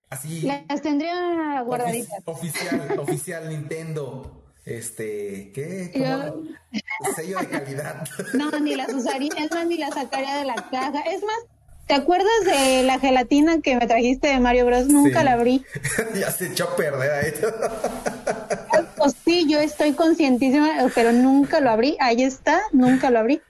[0.10, 0.42] Así.
[0.42, 2.24] las tendría guardaditas.
[2.26, 2.32] Ofici-
[2.66, 4.36] Oficial, oficial Nintendo.
[4.66, 5.92] Este, ¿qué?
[7.16, 8.08] Sello de calidad.
[8.34, 11.00] No, ni las usaría, es más, ni las sacaría de la caja.
[11.12, 11.38] Es más,
[11.88, 14.88] ¿te acuerdas de la gelatina que me trajiste de Mario Bros?
[14.88, 15.26] Nunca Sí.
[15.26, 15.66] la abrí.
[16.20, 17.34] ya se echó a perder ahí.
[18.98, 21.98] Pues sí, yo estoy conscientísima, pero nunca lo abrí.
[22.00, 23.42] Ahí está, nunca lo abrí.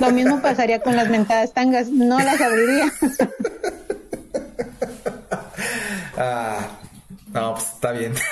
[0.00, 2.92] Lo mismo pasaría con las mentadas tangas, no las abriría.
[6.16, 6.78] Ah,
[7.32, 8.14] no, pues está bien.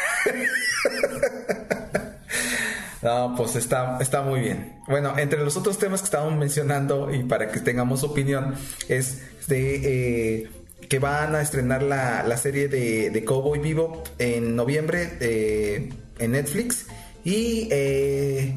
[3.02, 4.76] No, pues está, está muy bien.
[4.86, 8.54] Bueno, entre los otros temas que estábamos mencionando y para que tengamos opinión
[8.88, 10.50] es de eh,
[10.88, 16.30] que van a estrenar la, la serie de, de Cowboy Vivo en noviembre eh, en
[16.30, 16.86] Netflix
[17.24, 18.56] y eh,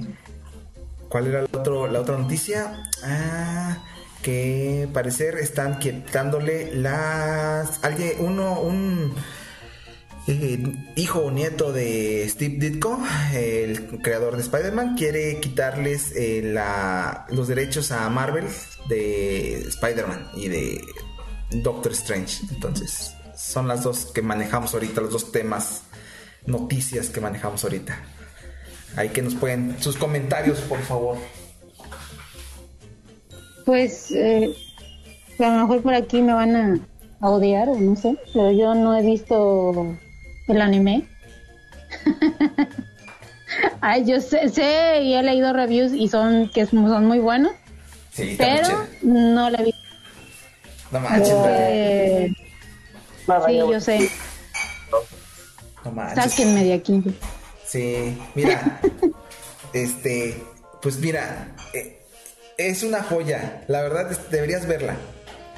[1.09, 2.83] ¿cuál era la, la otra noticia?
[3.03, 3.83] Ah,
[4.25, 9.13] que parecer están quitándole las alguien uno un
[10.27, 10.63] eh,
[10.95, 12.99] hijo o nieto de Steve Ditko,
[13.35, 18.45] el creador de Spider-Man, quiere quitarles eh, la- los derechos a Marvel
[18.89, 20.81] de Spider-Man y de
[21.51, 22.41] Doctor Strange.
[22.49, 25.83] Entonces, son las dos que manejamos ahorita, los dos temas,
[26.47, 27.95] noticias que manejamos ahorita.
[28.95, 31.17] Ahí que nos pueden, sus comentarios, por favor.
[33.65, 34.55] Pues eh,
[35.39, 36.79] a lo mejor por aquí me van a,
[37.19, 39.95] a odiar o no sé, pero yo no he visto
[40.47, 41.07] el anime.
[43.81, 47.53] Ay, yo sé, sé y he leído reviews y son que son muy buenos,
[48.11, 48.67] Sí, pero
[49.01, 49.79] no la he visto.
[50.91, 52.31] No manches, Eh,
[53.47, 54.09] sí, yo sé.
[55.83, 56.31] no manches.
[56.33, 57.03] Sáquenme de aquí.
[57.65, 58.79] Sí, mira,
[59.73, 60.41] este,
[60.81, 62.04] pues mira, eh,
[62.57, 64.95] es una joya, la verdad deberías verla.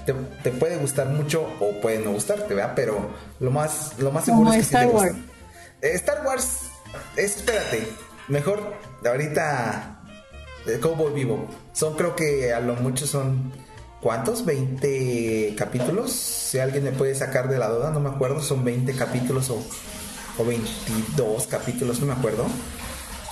[0.05, 2.73] te, te puede gustar mucho o puede no gustarte, ¿verdad?
[2.75, 5.07] Pero lo más, lo más seguro Como es que sí te Star gusta.
[5.07, 5.17] Wars.
[5.81, 6.47] Eh, Star Wars,
[7.17, 7.88] es- espérate,
[8.29, 8.73] mejor
[9.05, 9.99] ahorita
[10.65, 11.47] eh, Cowboy Vivo.
[11.73, 13.51] Son creo que a lo mucho son
[14.01, 14.45] ¿cuántos?
[14.45, 16.12] 20 capítulos.
[16.13, 19.62] Si alguien me puede sacar de la duda, no me acuerdo, son 20 capítulos o,
[20.38, 22.45] o 22 capítulos, no me acuerdo.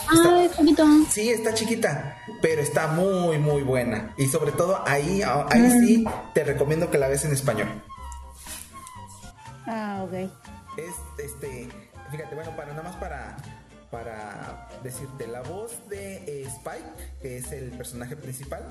[0.07, 0.85] Ah, es poquito.
[1.09, 4.13] Sí, está chiquita, pero está muy, muy buena.
[4.17, 7.67] Y sobre todo ahí, ahí sí te recomiendo que la ves en español.
[9.65, 10.13] Ah, ok.
[10.77, 11.67] Es, este,
[12.11, 13.37] fíjate, bueno, para nada más para,
[13.89, 18.63] para decirte, la voz de eh, Spike, que es el personaje principal,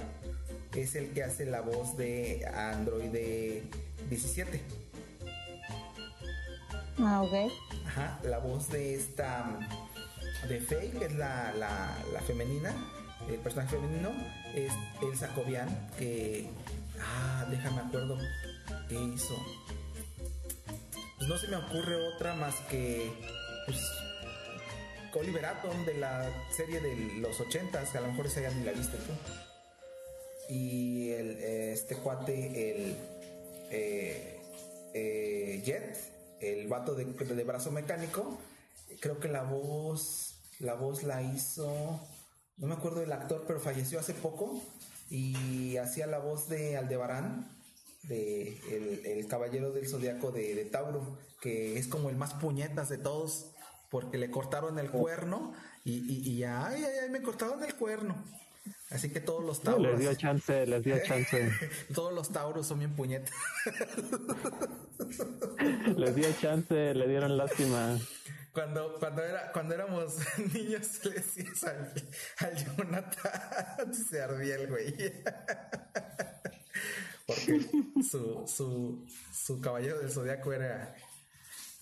[0.74, 3.10] es el que hace la voz de Android
[4.08, 4.60] 17.
[6.98, 7.52] Ah, ok.
[7.86, 9.83] Ajá, la voz de esta mm,
[10.48, 12.74] de Faye, que es la, la, femenina,
[13.28, 14.12] el personaje femenino,
[14.54, 16.48] es Elsa Cobian, que
[17.00, 18.18] ah, déjame acuerdo
[18.88, 19.36] qué hizo.
[21.16, 23.10] Pues no se me ocurre otra más que
[23.66, 23.78] pues
[25.14, 28.64] Oliver Atom de la serie de los ochentas, que a lo mejor esa ya ni
[28.64, 29.12] la viste tú.
[30.52, 32.96] Y el, este cuate, el
[33.70, 34.40] eh,
[34.92, 35.96] eh, Jet,
[36.40, 38.38] el vato de, de brazo mecánico,
[39.00, 42.00] creo que la voz, la voz la hizo,
[42.56, 44.62] no me acuerdo del actor, pero falleció hace poco
[45.10, 47.50] y hacía la voz de Aldebarán,
[48.02, 52.88] de el, el caballero del zodiaco de, de Tauro, que es como el más puñetas
[52.88, 53.50] de todos,
[53.90, 55.52] porque le cortaron el cuerno
[55.84, 58.16] y, y, y ay, ay, ay, me cortaron el cuerno.
[58.90, 59.92] Así que todos los tauros.
[59.92, 61.50] Les dio chance, les dio chance.
[61.94, 63.34] Todos los tauros son bien puñetas.
[65.96, 67.98] Les dio chance, le dieron lástima.
[68.54, 70.14] Cuando, cuando, era, cuando éramos
[70.54, 71.92] niños le decías al,
[72.38, 74.94] al Jonathan, se ardía el güey.
[77.26, 77.68] Porque
[78.08, 80.94] su, su, su caballero del zodiaco era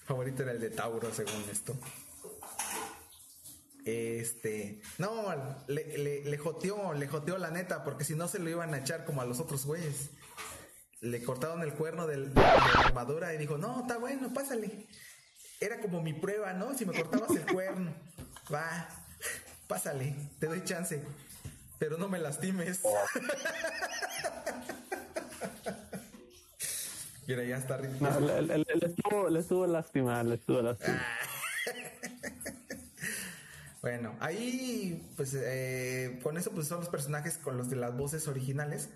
[0.05, 1.75] favorito era el de Tauro, según esto.
[3.85, 5.35] Este, no,
[5.67, 9.05] le, le, joteó, le joteó la neta, porque si no se lo iban a echar
[9.05, 10.11] como a los otros güeyes.
[11.01, 14.87] Le cortaron el cuerno de la armadura y dijo, no, está bueno, pásale.
[15.63, 16.75] Era como mi prueba, ¿no?
[16.77, 17.93] Si me cortabas el cuerno,
[18.53, 18.89] va,
[19.69, 21.01] pásale, te doy chance,
[21.79, 22.81] pero no me lastimes.
[27.29, 27.95] Mira, ya está rico.
[28.01, 31.01] No, le, le- le- le estuvo, le estuvo lástima, le estuvo lástima.
[33.81, 38.29] Bueno, ahí, pues, eh, con eso, pues, son los personajes con los de las voces
[38.29, 38.91] originales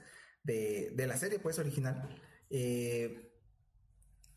[0.45, 2.09] de, de la serie, pues, original.
[2.51, 3.26] Eh,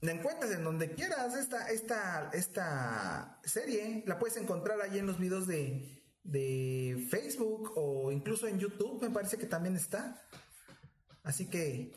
[0.01, 4.03] la encuentras en donde quieras esta, esta, esta serie.
[4.07, 9.09] La puedes encontrar ahí en los videos de, de Facebook o incluso en YouTube, me
[9.09, 10.21] parece que también está.
[11.23, 11.91] Así que,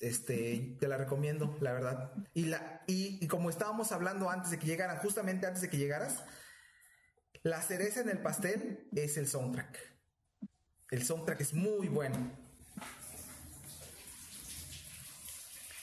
[0.00, 2.12] este, te la recomiendo, la verdad.
[2.32, 5.76] Y, la, y, y como estábamos hablando antes de que llegaran, justamente antes de que
[5.76, 6.24] llegaras,
[7.42, 9.78] la cereza en el pastel es el soundtrack.
[10.90, 12.39] El soundtrack es muy bueno.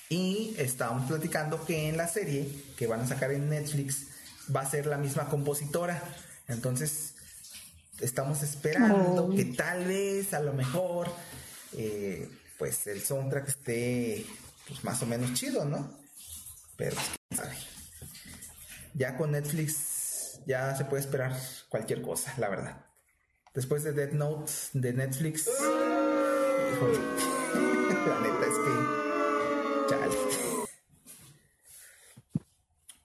[0.10, 4.08] Y estábamos platicando que en la serie que van a sacar en Netflix
[4.56, 6.02] va a ser la misma compositora.
[6.48, 7.14] Entonces,
[8.00, 9.36] estamos esperando Oh.
[9.36, 11.10] que tal vez, a lo mejor,
[11.74, 14.26] eh, pues el soundtrack esté
[14.68, 15.92] pues, más o menos chido, ¿no?
[16.78, 17.56] Pero pues, quién sabe.
[18.94, 21.38] Ya con Netflix ya se puede esperar
[21.70, 22.86] cualquier cosa, la verdad.
[23.54, 25.48] Después de Death Note de Netflix,
[26.74, 26.98] híjole,
[28.08, 29.07] la neta es que
[29.88, 30.16] chale.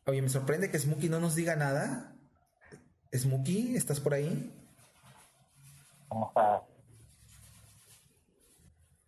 [0.06, 2.14] Oye, me sorprende que Smokey no nos diga nada.
[3.14, 4.52] Smokey, ¿estás por ahí?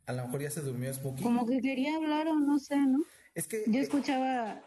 [0.06, 1.22] A lo mejor ya se durmió Smokey.
[1.22, 2.98] Como que quería hablar o no sé, ¿no?
[3.34, 4.62] Es que Yo escuchaba.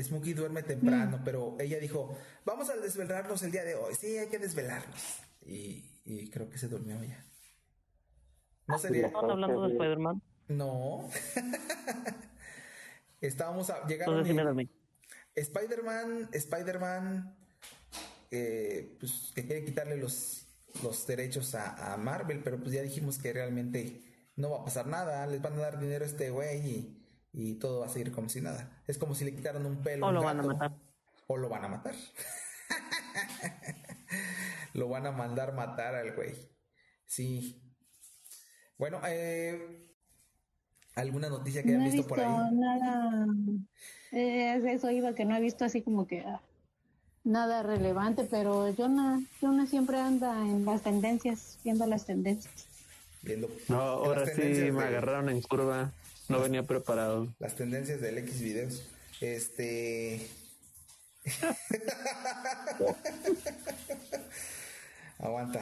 [0.00, 3.94] Smokey duerme temprano, pero ella dijo, vamos a desvelarnos el día de hoy.
[3.94, 5.18] Sí, hay que desvelarnos.
[5.44, 7.22] Y, y creo que se durmió ya.
[8.66, 9.06] No sería...
[9.06, 10.22] ¿Estamos hablando de Spider-Man?
[10.56, 11.08] No.
[13.20, 14.70] Estábamos a, llegaron y-.
[15.34, 17.36] Spider-Man, Spider-Man,
[18.30, 20.46] eh, pues que quiere quitarle los,
[20.82, 24.02] los derechos a, a Marvel, pero pues ya dijimos que realmente
[24.36, 27.02] no va a pasar nada, les van a dar dinero a este güey y,
[27.32, 28.82] y todo va a seguir como si nada.
[28.86, 30.06] Es como si le quitaran un pelo.
[30.06, 30.72] O un lo van a matar.
[31.28, 31.94] O lo van a matar.
[34.74, 36.34] lo van a mandar matar al güey.
[37.06, 37.62] Sí.
[38.78, 39.86] Bueno, eh,
[40.94, 42.54] ¿alguna noticia que No hayan visto visto por ahí?
[42.54, 43.26] nada.
[44.12, 46.40] Es eso iba, que no he visto así como que ah,
[47.24, 52.66] nada relevante, pero yo no, yo no siempre anda en las tendencias, viendo las tendencias.
[53.22, 55.92] Viendo No, ahora sí me de- agarraron en curva.
[56.28, 57.28] No venía preparado.
[57.38, 58.82] Las tendencias del X videos.
[59.20, 60.26] Este.
[65.18, 65.60] Aguanta.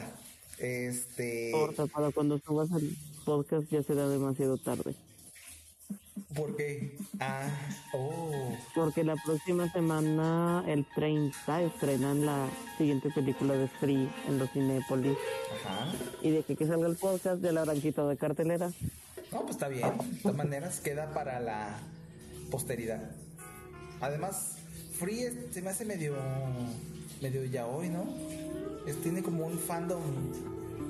[0.57, 1.51] Este.
[1.51, 4.95] Corta, para cuando subas el podcast ya será demasiado tarde.
[6.35, 6.97] ¿Por qué?
[7.19, 7.49] Ah,
[7.93, 8.55] oh.
[8.73, 15.17] Porque la próxima semana, el 30, estrenan la siguiente película de Free en los Cinépolis.
[15.65, 15.91] Ajá.
[16.21, 18.71] Y de que, que salga el podcast ya la habrán quitado de cartelera.
[19.31, 19.87] No, pues está bien.
[19.97, 21.79] De todas maneras, queda para la
[22.49, 23.11] posteridad.
[23.99, 24.57] Además,
[24.97, 26.15] Free es- se me hace medio.
[27.21, 28.05] medio yaoi, ¿no?
[28.87, 30.01] Es, tiene como un fandom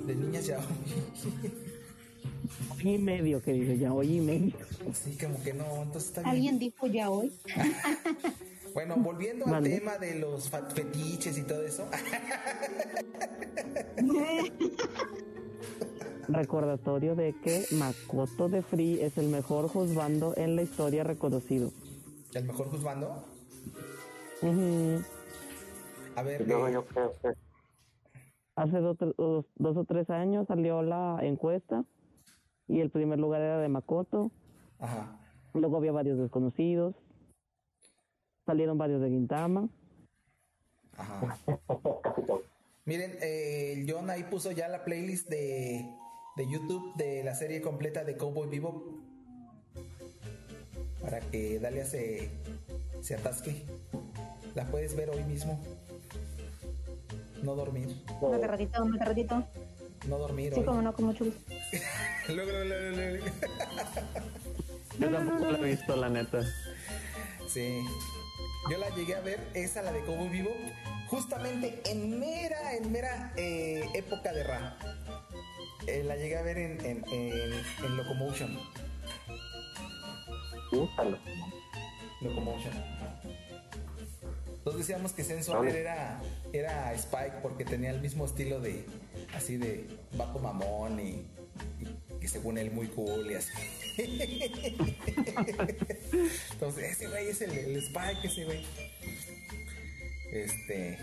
[0.06, 0.64] de niñas yaoi.
[0.64, 1.52] Hoy
[2.84, 4.54] y medio, que dice ya, hoy y medio.
[4.94, 6.32] Sí, como que no, entonces está bien.
[6.36, 7.32] ¿Alguien dijo ya hoy?
[8.74, 9.80] Bueno, volviendo al Vale.
[9.80, 11.90] tema de los fetiches y todo eso.
[16.30, 21.72] Recordatorio de que Makoto de Free es el mejor juzgando en la historia reconocido.
[22.34, 23.24] ¿El mejor juzgando?
[26.16, 27.30] A ver, eh, yo creo que
[28.56, 31.84] Hace dos, dos- dos o tres años salió la encuesta
[32.72, 34.32] y el primer lugar era de Makoto.
[34.80, 35.20] Ajá.
[35.54, 36.96] Luego había varios desconocidos.
[38.46, 39.68] Salieron varios de Gintama.
[40.96, 41.38] Ajá.
[42.86, 45.86] Miren, eh, John ahí puso ya la playlist de,
[46.38, 48.84] de YouTube de la serie completa de Cowboy Bebop.
[51.02, 52.30] Para que Dalia se,
[53.02, 53.66] se atasque.
[54.56, 55.60] La puedes ver hoy mismo.
[57.44, 57.90] No dormir.
[58.22, 59.44] Un agarradito, un agarradito.
[60.08, 60.66] No dormir Sí, hoy.
[60.66, 61.32] como no, como chulo.
[62.28, 63.26] Luego, luego, luego, luego.
[65.00, 66.42] Yo tampoco la he visto, la neta.
[67.48, 67.84] Sí.
[68.70, 70.52] Yo la llegué a ver, esa la de Cowboy Vivo,
[71.08, 74.78] justamente en mera, en mera eh, época de Ra.
[75.88, 77.54] Eh, la llegué a ver en, en, en,
[77.86, 78.58] en Locomotion.
[80.72, 81.18] Úsalo.
[82.22, 82.74] Locomotion.
[84.62, 86.22] Entonces decíamos que Sensor era,
[86.54, 88.86] era Spike porque tenía el mismo estilo de
[89.34, 91.26] así de vato mamón y,
[91.80, 93.52] y que según él muy cool y así.
[96.52, 98.64] Entonces, ese güey es el, el Spike, ese güey.
[100.32, 101.00] Este.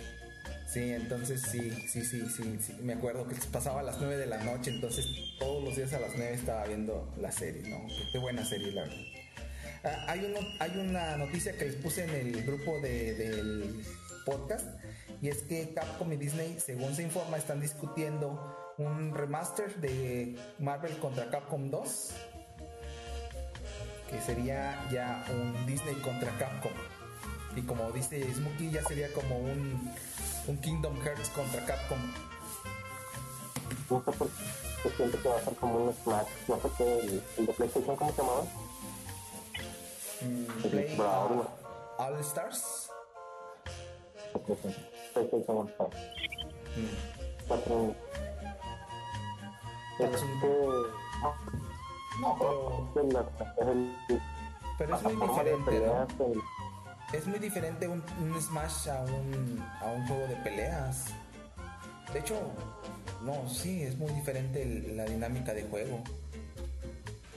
[0.72, 2.74] Sí, entonces sí, sí, sí, sí, sí.
[2.82, 5.06] Me acuerdo que pasaba a las 9 de la noche, entonces
[5.40, 7.84] todos los días a las 9 estaba viendo la serie, ¿no?
[8.12, 9.17] Qué buena serie, la verdad.
[9.84, 13.84] Ah, hay, uno, hay una noticia que les puse en el grupo de- del
[14.24, 14.66] podcast
[15.22, 20.96] y es que Capcom y Disney, según se informa, están discutiendo un remaster de Marvel
[20.98, 22.10] contra Capcom 2
[24.10, 26.72] que sería ya un Disney contra Capcom
[27.56, 29.90] y como dice Smokey ya sería como un,
[30.46, 31.98] un Kingdom Hearts contra Capcom
[33.90, 34.28] No sé por
[34.96, 36.26] siento que va a ser como un Smash.
[36.46, 38.44] No sé qué, el de PlayStation, ¿cómo se llamaba?
[40.22, 41.44] Mm, Play uh,
[41.98, 42.90] All Stars.
[46.76, 46.84] Mm.
[47.72, 47.94] Un-
[49.98, 50.48] Es un- Este,
[52.20, 52.90] no pero
[54.78, 56.06] Pero es muy diferente, ¿no?
[57.12, 61.06] Es muy diferente un, un Smash a un, a un juego de peleas.
[62.12, 62.36] De hecho,
[63.22, 66.02] no, sí, es muy diferente el- la dinámica de juego.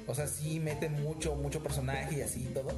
[0.08, 2.70] O sea, sí meten mucho, mucho personaje y así y todo,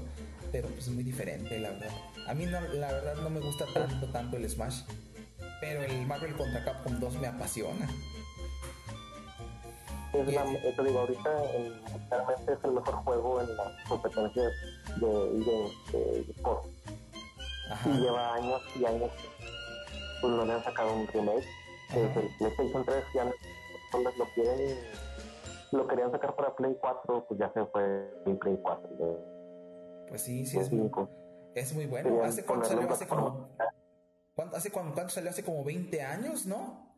[0.52, 1.90] pero pues es muy diferente, la verdad.
[2.28, 4.82] A mí no- la verdad no me gusta tanto, tanto el Smash.
[5.62, 7.88] Pero el Marvel contra Capcom 2 me apasiona.
[10.14, 11.30] Es la, eh, te digo, ahorita
[12.12, 14.52] realmente es el mejor juego en las competencias
[14.98, 16.66] de de- de eSport.
[17.72, 17.90] Ajá.
[17.90, 19.10] Y lleva años y años.
[20.22, 21.48] Pues no le han sacado un remake.
[21.90, 23.32] Desde el PlayStation 3 ya no
[23.94, 24.78] no lo quieren.
[25.74, 28.90] Lo querían sacar para Play 4, pues ya se fue en Play 4.
[28.90, 30.92] De, Pues sí, sí, es muy,
[31.56, 32.10] es muy bueno.
[32.10, 32.92] Querían ¿Hace cuánto salió?
[32.92, 33.74] Hace como, plataforma.
[34.36, 35.32] ¿cuánto, hace cuánto, cuánto salió?
[35.32, 36.94] Hace como 20 años, ¿no?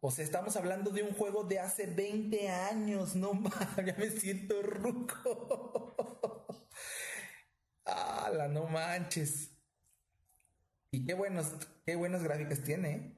[0.00, 4.10] O sea, estamos hablando de un juego de hace 20 años, no mames, ya me
[4.10, 5.96] siento ruco.
[7.86, 9.50] ¡Hala, no manches!
[10.90, 11.54] Y qué buenos,
[11.86, 12.90] qué buenas gráficas tiene.
[12.90, 13.17] ¿eh?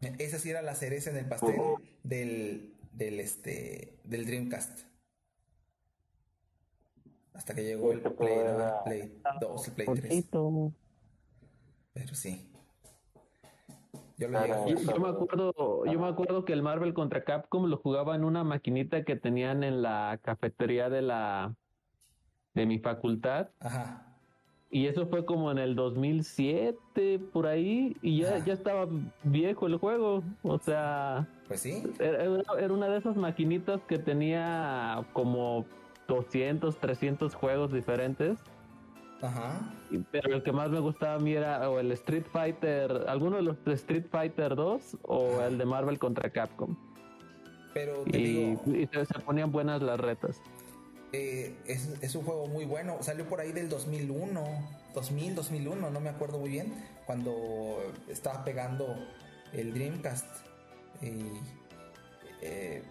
[0.00, 1.60] Esa sí era la cereza en el pastel
[2.02, 4.86] del, del este del Dreamcast.
[7.32, 8.66] Hasta que llegó el Play, ¿no?
[8.68, 10.00] el Play 2, el Play 3.
[10.00, 10.72] Poquito.
[11.92, 12.50] Pero sí.
[14.18, 14.96] Yo lo llegué a Yo, jugar.
[14.96, 18.44] yo me acuerdo, yo me acuerdo que el Marvel contra Capcom lo jugaba en una
[18.44, 21.54] maquinita que tenían en la cafetería de la
[22.54, 24.05] de mi facultad Ajá.
[24.70, 28.86] Y eso fue como en el 2007, por ahí, y ya, ya estaba
[29.22, 30.22] viejo el juego.
[30.42, 31.82] O sea, Pues sí.
[32.00, 32.24] era,
[32.58, 35.64] era una de esas maquinitas que tenía como
[36.08, 38.38] 200, 300 juegos diferentes.
[39.22, 39.72] Ajá.
[39.90, 43.36] Y- Pero el que más me gustaba a mí era o el Street Fighter, alguno
[43.36, 46.76] de los de Street Fighter 2 o el de Marvel contra Capcom.
[47.72, 50.42] Pero te Y, digo, y se, se ponían buenas las retas.
[51.12, 53.02] Eh, es, es un juego muy bueno.
[53.02, 54.44] Salió por ahí del 2001,
[54.94, 56.72] 2000, 2001, no me acuerdo muy bien,
[57.06, 58.86] cuando estaba pegando
[59.52, 60.26] el Dreamcast.
[61.02, 61.24] Y,
[62.42, 62.82] eh,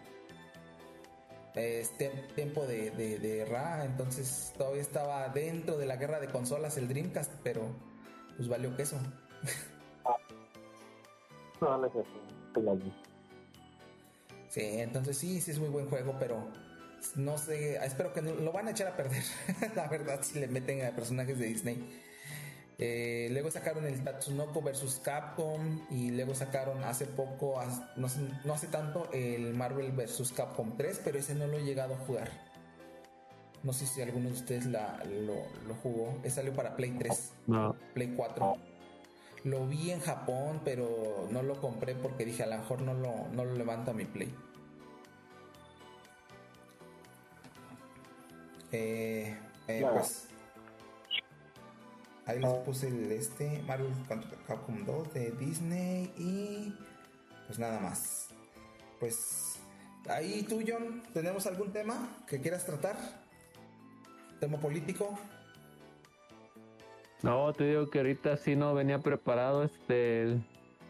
[1.56, 6.28] es te- tiempo de, de, de Ra, entonces todavía estaba dentro de la guerra de
[6.28, 7.64] consolas el Dreamcast, pero
[8.36, 8.98] pues valió queso.
[12.54, 12.96] Peladito.
[14.50, 16.48] Sí, entonces sí, sí es muy buen juego, pero
[17.16, 19.24] no sé, espero que no, lo van a echar a perder,
[19.76, 22.02] la verdad, si le meten a personajes de Disney.
[22.78, 27.62] Eh, luego sacaron el Tatsunoko vs Capcom y luego sacaron hace poco,
[27.96, 31.64] no, sé- no hace tanto, el Marvel vs Capcom 3, pero ese no lo he
[31.64, 32.30] llegado a jugar.
[33.64, 35.36] No sé si alguno de ustedes la- lo,
[35.68, 36.20] lo jugó.
[36.24, 37.76] Ese salió para Play 3, No.
[37.94, 38.58] Play 4.
[39.46, 43.28] Lo vi en Japón, pero no lo compré porque dije a lo mejor no lo,
[43.32, 44.36] no lo levanto a mi Play.
[48.76, 49.38] Eh,
[49.70, 49.96] eh, Claro.
[49.96, 50.28] pues
[52.26, 56.76] ahí les puse el este Marvel contra Capcom 2 de Disney y
[57.48, 58.30] pues nada más.
[59.00, 59.60] Pues
[60.10, 62.98] ahí tú John, ¿tenemos algún tema que quieras tratar?
[64.42, 65.18] ¿Tema político?
[67.22, 69.64] No, te digo que ahorita sí no venía preparado.
[69.64, 70.38] Este,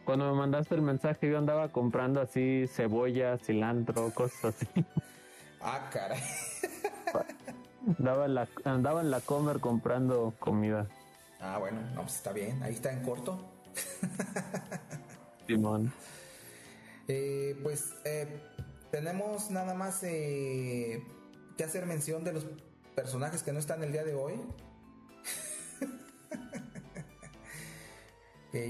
[0.05, 4.67] cuando me mandaste el mensaje, yo andaba comprando así cebolla, cilantro, cosas así.
[5.61, 6.21] Ah, caray.
[7.87, 10.87] Andaba, en la, andaba en la comer comprando comida.
[11.39, 13.39] Ah, bueno, no, pues está bien, ahí está en corto.
[15.47, 15.91] Simón.
[17.07, 18.41] Eh, pues eh,
[18.91, 21.03] tenemos nada más eh,
[21.57, 22.47] que hacer mención de los
[22.95, 24.33] personajes que no están el día de hoy.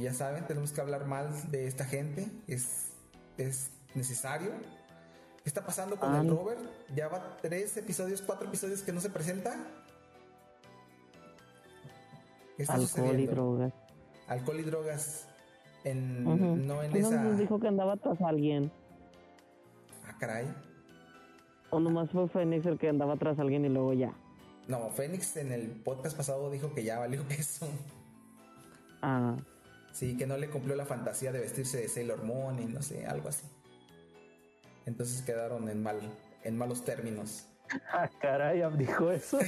[0.01, 2.27] Ya saben, tenemos que hablar mal de esta gente.
[2.47, 2.93] Es,
[3.37, 4.51] es necesario.
[5.45, 6.29] ¿Qué está pasando con Ah, el.
[6.31, 6.59] Robert?
[6.95, 9.55] Ya va tres episodios, cuatro episodios que no se presenta.
[12.57, 13.73] ¿Qué está Alcohol y drogas.
[14.27, 15.27] Alcohol y drogas.
[15.83, 16.23] En.
[16.65, 17.21] No en ¿Quién esa.
[17.21, 18.71] nos dijo que andaba tras alguien?
[20.07, 20.51] Ah, caray.
[21.69, 24.13] O nomás fue Fénix el que andaba tras alguien y luego ya.
[24.67, 27.67] No, Fénix en el podcast pasado dijo que ya valió eso.
[29.03, 29.35] Ah,
[29.91, 33.05] Sí, que no le cumplió la fantasía de vestirse de Sailor Moon y no sé,
[33.05, 33.45] algo así.
[34.85, 35.99] Entonces quedaron en mal,
[36.43, 37.45] en malos términos.
[37.91, 39.39] Ah, caray, dijo eso.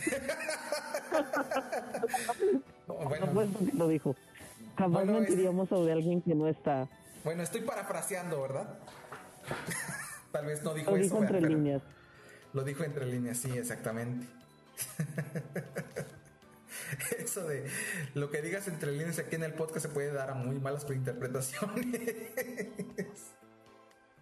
[2.87, 3.27] No, no bueno,
[3.59, 4.15] que lo dijo.
[4.77, 6.87] Jamás Bueno, es- mentiríamos sobre alguien que no está.
[7.23, 8.77] bueno, estoy parafraseando, ¿verdad?
[10.31, 11.81] Tal vez no dijo Lo eso, dijo entre pero líneas.
[12.53, 14.27] lo dijo entre líneas, sí, exactamente.
[17.19, 17.65] Eso de
[18.13, 20.85] lo que digas entre líneas aquí en el podcast se puede dar a muy malas
[20.89, 21.95] interpretaciones.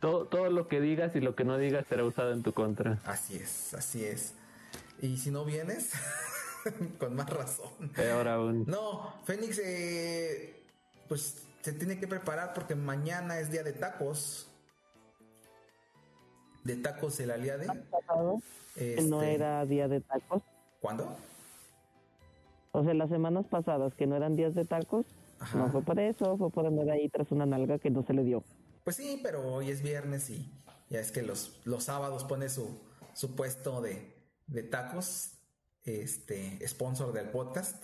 [0.06, 3.00] Todo, todo lo que digas y lo que no digas será usado en tu contra.
[3.06, 4.36] Así es, así es.
[5.02, 5.94] Y si no vienes,
[7.00, 7.90] con más razón.
[7.96, 8.66] Peor aún.
[8.68, 10.62] No, Fénix, eh,
[11.08, 14.48] pues se tiene que preparar porque mañana es día de tacos.
[16.64, 17.66] De tacos el aliade.
[17.90, 18.42] Pasado,
[18.76, 20.44] que no Este, era día de tacos.
[20.82, 21.18] ¿Cuándo?
[22.74, 25.08] O sea, las semanas pasadas que no eran días de tacos,
[25.40, 25.58] Ajá.
[25.58, 28.24] no fue por eso, fue por andar ahí tras una nalga que no se le
[28.24, 28.44] dio.
[28.86, 30.48] Pues sí, pero hoy es viernes y
[30.92, 34.16] ya es que los, los sábados pone su, su puesto de,
[34.46, 35.40] de tacos,
[35.84, 37.84] este, sponsor del podcast.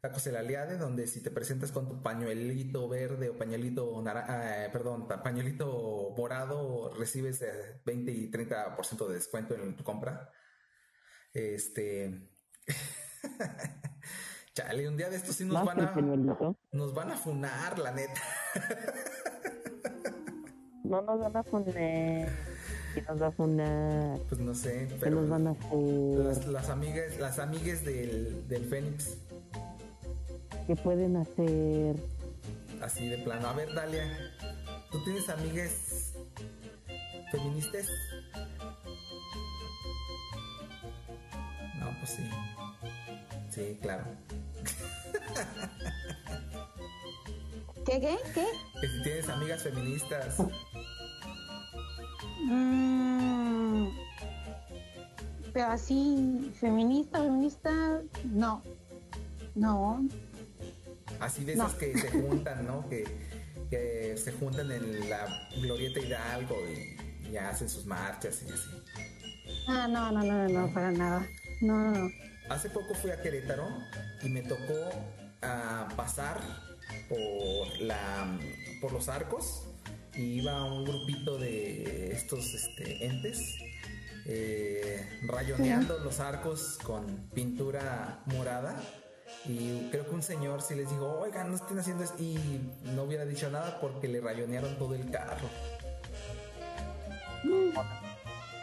[0.00, 5.06] Tacos El Aliade, donde si te presentas con tu pañuelito verde o pañuelito naranja, perdón,
[5.06, 10.32] pañuelito morado, recibes eh, 20 y 30% de descuento en tu compra.
[11.34, 12.30] Este.
[14.54, 15.94] Chale, un día de estos sí nos van a.
[16.72, 18.22] Nos van a funar, la neta.
[20.84, 22.28] No nos van a poner.
[22.92, 24.18] ¿Quién nos va a?
[24.28, 25.22] Pues no sé, ¿Qué pero.
[25.22, 25.56] nos van a?
[25.72, 29.16] Las, las amigas, las amigues del, del Fénix,
[30.66, 31.96] ¿Qué pueden hacer?
[32.82, 33.48] así de plano.
[33.48, 34.04] A ver, Dalia,
[34.92, 36.12] ¿tú tienes amigues
[37.30, 37.86] feministas?
[41.80, 42.30] No, pues sí.
[43.50, 44.04] Sí, claro.
[47.84, 48.46] ¿Qué, qué, qué?
[48.80, 50.36] Que si tienes amigas feministas.
[52.46, 53.88] Mm,
[55.52, 58.62] pero así, feminista, feminista, no.
[59.54, 60.08] No.
[61.20, 62.88] Así de esas que se juntan, ¿no?
[62.88, 63.04] Que,
[63.70, 68.70] que se juntan en la Glorieta Hidalgo y, y hacen sus marchas y así.
[69.68, 71.26] Ah, no, no, no, no, para nada.
[71.60, 72.10] No, no, no.
[72.48, 73.68] Hace poco fui a Querétaro
[74.22, 74.90] y me tocó
[75.42, 76.40] ah, pasar
[77.08, 78.38] por la
[78.80, 79.64] por los arcos
[80.14, 83.56] y iba un grupito de estos este, entes
[84.26, 88.80] eh, rayoneando los arcos con pintura morada
[89.46, 92.38] y creo que un señor sí les dijo oigan no estén haciendo eso y
[92.94, 95.48] no hubiera dicho nada porque le rayonearon todo el carro.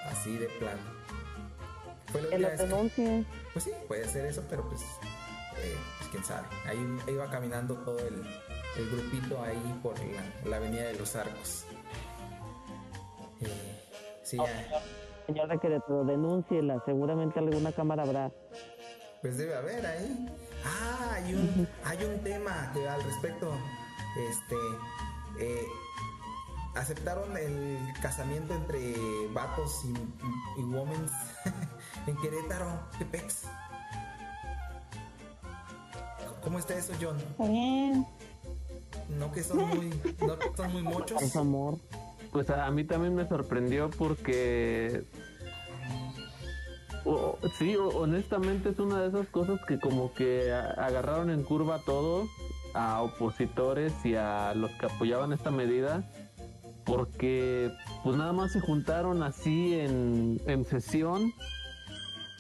[0.07, 0.81] Así de plano.
[2.11, 4.81] Fue la Que lo que- pues sí, puede ser eso, pero pues,
[5.63, 5.75] eh,
[6.11, 6.47] quién sabe.
[6.65, 8.23] Ahí iba caminando todo el,
[8.77, 11.65] el grupito ahí por la, la avenida de los arcos.
[13.41, 13.81] Eh,
[14.23, 14.81] sí, ya,
[15.27, 16.81] Señor de Querétaro, denúnciela.
[16.85, 18.31] Seguramente alguna cámara habrá.
[19.21, 20.29] pues debe haber ahí.
[20.65, 23.51] Ah, hay un, hay un tema que al respecto.
[24.29, 24.55] Este,
[25.39, 25.65] eh,
[26.75, 28.93] aceptaron el casamiento entre
[29.33, 31.11] vatos y, y, y womens
[32.07, 32.79] en Querétaro.
[32.97, 33.45] ¿Qué pex?
[36.43, 37.17] ¿Cómo está eso, John?
[37.49, 38.05] Bien.
[39.17, 39.89] No que son muy,
[40.25, 41.21] no que son muy mochos.
[41.21, 41.77] Es amor.
[42.31, 45.05] Pues a, a mí también me sorprendió porque...
[47.57, 52.29] sí, honestamente es una de esas cosas que como que agarraron en curva a todos,
[52.73, 56.09] a opositores y a los que apoyaban esta medida,
[56.85, 57.71] porque
[58.03, 61.33] pues nada más se juntaron así en, en sesión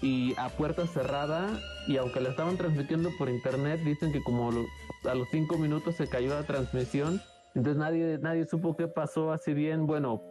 [0.01, 5.15] y a puerta cerrada y aunque la estaban transmitiendo por internet dicen que como a
[5.15, 7.21] los cinco minutos se cayó la transmisión
[7.53, 10.21] entonces nadie nadie supo qué pasó así bien bueno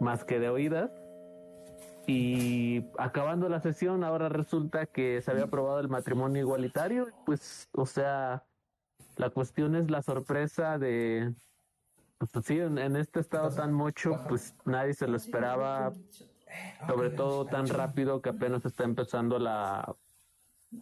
[0.00, 0.90] más que de oídas.
[2.06, 7.08] Y acabando la sesión ahora resulta que se había aprobado el matrimonio igualitario.
[7.24, 8.42] Pues o sea
[9.16, 11.34] la cuestión es la sorpresa de
[12.18, 15.92] pues sí en, en este estado tan mocho pues nadie se lo esperaba
[16.86, 19.96] sobre todo tan rápido que apenas está empezando la,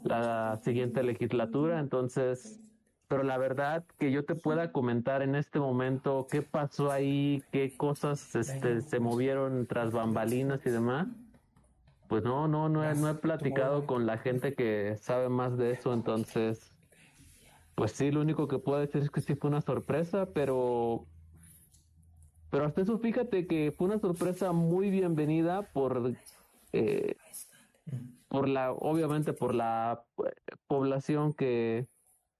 [0.05, 2.61] la siguiente legislatura, entonces,
[3.09, 7.77] pero la verdad que yo te pueda comentar en este momento qué pasó ahí, qué
[7.77, 11.09] cosas este, se movieron tras bambalinas y demás,
[12.09, 15.73] pues no, no, no he, no he platicado con la gente que sabe más de
[15.73, 16.75] eso, entonces,
[17.75, 21.07] pues sí, lo único que puedo decir es que sí fue una sorpresa, pero
[22.51, 26.15] pero hasta eso, fíjate que fue una sorpresa muy bienvenida por,
[26.73, 27.17] eh,
[28.29, 30.31] por la, obviamente por la eh,
[30.67, 31.87] población que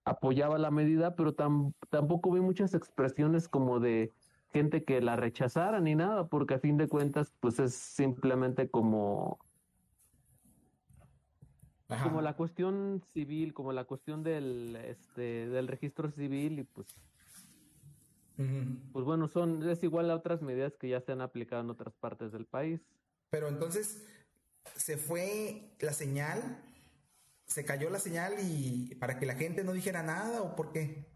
[0.05, 4.13] apoyaba la medida, pero tam- tampoco vi muchas expresiones como de
[4.53, 9.39] gente que la rechazara ni nada, porque a fin de cuentas, pues es simplemente como,
[12.03, 16.87] como la cuestión civil, como la cuestión del, este, del registro civil y pues
[18.93, 21.95] pues bueno, son es igual a otras medidas que ya se han aplicado en otras
[21.95, 22.81] partes del país.
[23.31, 24.07] Pero entonces
[24.77, 26.63] se fue la señal,
[27.47, 31.07] se cayó la señal y para que la gente no dijera nada o por qué?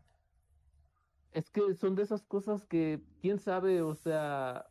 [1.33, 4.66] Es que son de esas cosas que quién sabe, o sea,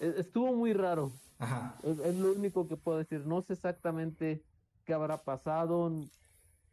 [0.00, 1.12] e- estuvo muy raro.
[1.38, 1.76] Ajá.
[1.82, 3.26] Es, es lo único que puedo decir.
[3.26, 4.44] No sé exactamente
[4.84, 5.90] qué habrá pasado,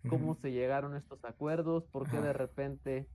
[0.07, 3.07] cómo se llegaron estos acuerdos, por qué de repente,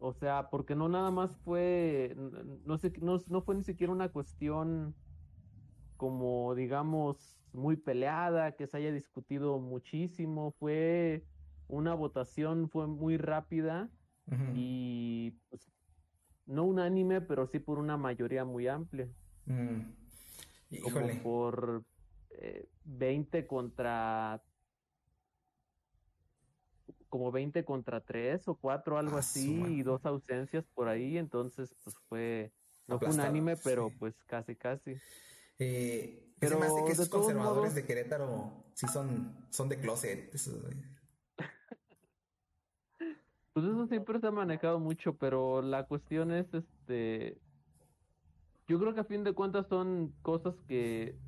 [0.00, 2.16] o sea, porque no nada más fue,
[2.64, 4.94] no sé, no, no fue ni siquiera una cuestión
[5.98, 11.26] como digamos muy peleada, que se haya discutido muchísimo, fue
[11.68, 13.90] una votación, fue muy rápida
[14.54, 15.70] y pues,
[16.46, 19.08] no unánime, pero sí por una mayoría muy amplia.
[19.44, 19.80] Mm.
[20.82, 21.84] Como por
[22.30, 24.40] eh, 20 contra
[27.10, 31.74] como 20 contra 3 o 4, algo Ah, así, y dos ausencias por ahí, entonces
[31.84, 32.52] pues fue,
[32.86, 34.96] no fue unánime, pero pues casi, casi.
[35.58, 39.78] Eh, Pero, se me hace que esos conservadores modos- de Querétaro sí son, son de
[39.78, 40.30] closet.
[43.52, 47.36] Pues eso siempre se ha manejado mucho, pero la cuestión es, este,
[48.68, 51.18] yo creo que a fin de cuentas son cosas que,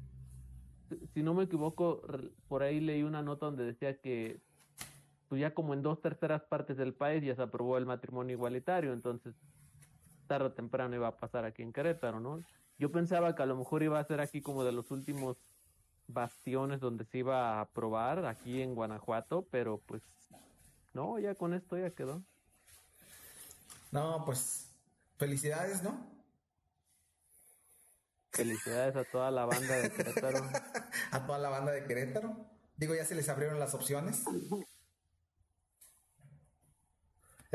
[1.15, 2.01] si no me equivoco,
[2.47, 4.41] por ahí leí una nota donde decía que,
[5.33, 8.93] pues ya como en dos terceras partes del país ya se aprobó el matrimonio igualitario,
[8.93, 9.35] entonces
[10.27, 12.45] tarde o temprano iba a pasar aquí en Querétaro, ¿no?
[12.77, 15.39] Yo pensaba que a lo mejor iba a ser aquí como de los últimos
[16.07, 20.03] bastiones donde se iba a aprobar, aquí en Guanajuato, pero pues
[20.93, 22.23] no, ya con esto ya quedó.
[23.91, 24.71] No, pues
[25.17, 25.99] felicidades, ¿no?
[28.33, 30.41] Felicidades a toda la banda de Querétaro.
[31.11, 32.37] A toda la banda de Querétaro.
[32.77, 34.25] Digo, ya se les abrieron las opciones.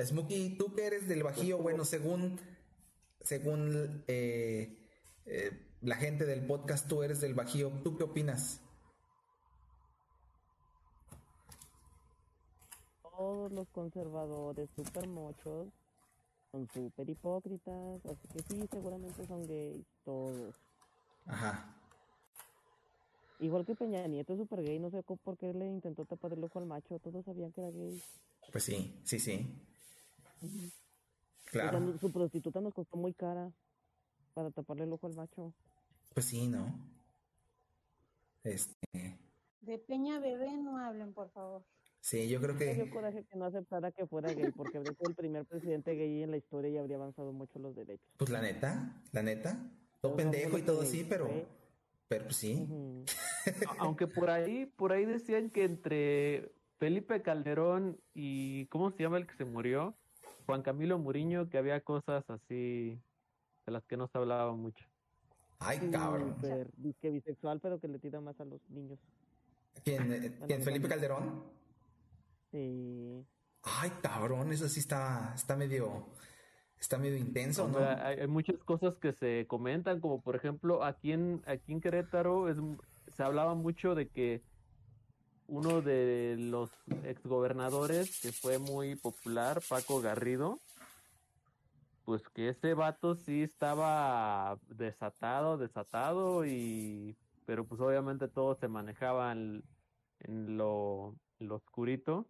[0.05, 2.39] Smokey, tú que eres del Bajío, bueno, según,
[3.21, 4.77] según eh,
[5.25, 8.61] eh, la gente del podcast, tú eres del Bajío, ¿tú qué opinas?
[13.01, 15.67] Todos los conservadores super mochos
[16.51, 20.55] son súper hipócritas, así que sí, seguramente son gays, todos.
[21.25, 21.73] Ajá.
[23.39, 26.43] Igual que Peña Nieto es súper gay, no sé por qué le intentó tapar el
[26.43, 28.01] ojo al macho, todos sabían que era gay.
[28.51, 29.61] Pues sí, sí, sí.
[30.41, 31.79] O Claro.
[31.79, 33.51] sea, su prostituta nos costó muy cara
[34.33, 35.53] para taparle el ojo al macho.
[36.13, 36.73] Pues sí, ¿no?
[38.43, 39.17] Este,
[39.61, 41.63] De Peña Bebé no hablen, por favor.
[42.01, 44.93] sí, yo creo Me dio que, coraje que no aceptara que fuera gay, porque habría
[44.93, 48.07] sido el primer presidente gay en la historia y habría avanzado mucho los derechos.
[48.17, 49.57] pues la neta, la neta,
[50.01, 51.43] todo pendejo y todo sí, así, pero, sí.
[52.07, 52.67] pero pues sí.
[52.69, 53.05] Ujú.
[53.79, 59.27] Aunque por ahí, por ahí decían que entre Felipe Calderón y ¿cómo se llama el
[59.27, 59.97] que se murió?
[60.47, 62.97] Juan Camilo Muriño, que había cosas así
[63.65, 64.85] de las que no se hablaba mucho.
[65.59, 66.35] Ay, cabrón.
[66.35, 68.97] Súper disque bisexual, pero que le tira más a los niños.
[69.83, 71.43] ¿Quién, eh, quién, Felipe Calderón?
[72.51, 73.25] Sí.
[73.63, 76.05] Ay, cabrón, eso sí está, está medio,
[76.79, 77.79] está medio intenso, O ¿no?
[77.79, 81.81] sea, hay, hay muchas cosas que se comentan, como por ejemplo aquí en aquí en
[81.81, 82.57] Querétaro es,
[83.17, 84.41] se hablaba mucho de que
[85.47, 86.69] uno de los
[87.03, 90.59] exgobernadores que fue muy popular, Paco Garrido,
[92.05, 99.31] pues que ese vato sí estaba desatado, desatado y pero pues obviamente todo se manejaba
[99.31, 99.63] en,
[100.19, 102.27] en lo, en lo oscurito.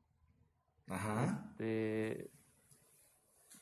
[0.88, 1.44] Ajá.
[1.52, 2.30] Este,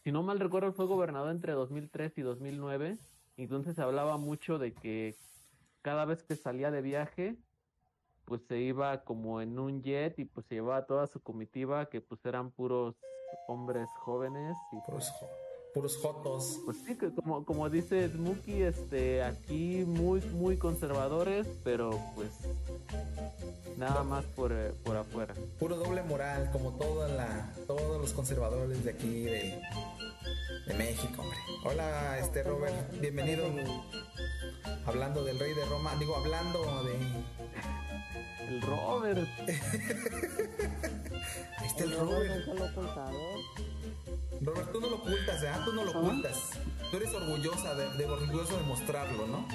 [0.03, 2.97] si no mal recuerdo, fue gobernador entre 2003 y 2009.
[3.37, 5.15] Entonces se hablaba mucho de que
[5.81, 7.37] cada vez que salía de viaje,
[8.25, 12.01] pues se iba como en un jet y pues se llevaba toda su comitiva, que
[12.01, 12.95] pues eran puros
[13.47, 15.27] hombres jóvenes y Puros, jo-
[15.73, 16.61] puros jotos.
[16.65, 22.29] pues sí, que como, como dice Smokey, este, aquí muy, muy conservadores, pero pues
[23.77, 25.33] nada más por, eh, por afuera.
[25.59, 29.61] Puro doble moral, como toda la, todos los conservadores de aquí de,
[30.65, 31.37] de México, hombre.
[31.63, 33.45] Hola, este Robert, bienvenido.
[34.85, 36.95] Hablando del rey de Roma, digo, hablando de.
[38.47, 39.27] El Robert.
[41.57, 42.45] Ahí está el Robert
[44.41, 44.71] Robert.
[44.71, 45.51] tú no lo ocultas, ¿eh?
[45.63, 46.51] Tú no lo ocultas.
[46.91, 49.47] Tú eres orgullosa de, de orgulloso de mostrarlo, ¿no?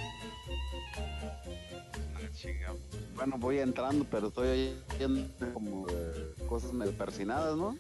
[3.15, 7.77] Bueno, voy entrando, pero estoy ahí viendo como eh, cosas medio persinadas, ¿no?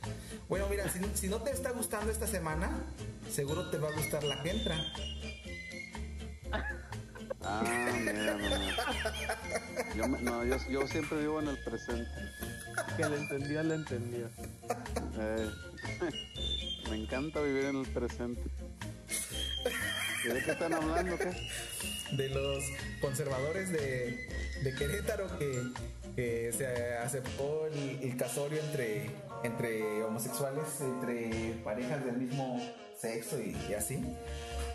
[0.48, 2.70] Bueno, mira, si, si no te está gustando esta semana,
[3.30, 4.76] seguro te va a gustar la que entra.
[7.42, 7.62] Ah,
[8.00, 9.94] mira, no, no.
[9.96, 12.10] Yo, me- no, yo, yo siempre vivo en el presente.
[12.96, 14.30] Que le entendía, le entendía.
[15.18, 15.50] Eh,
[16.90, 18.42] me encanta vivir en el presente.
[20.24, 21.16] ¿Y de qué están hablando?
[21.18, 21.30] ¿Qué?
[22.12, 22.64] de los
[23.00, 24.26] conservadores de,
[24.62, 25.62] de Querétaro que,
[26.16, 29.10] que se aceptó el, el casorio entre,
[29.44, 32.60] entre homosexuales, entre parejas del mismo
[32.98, 34.02] sexo y, y así.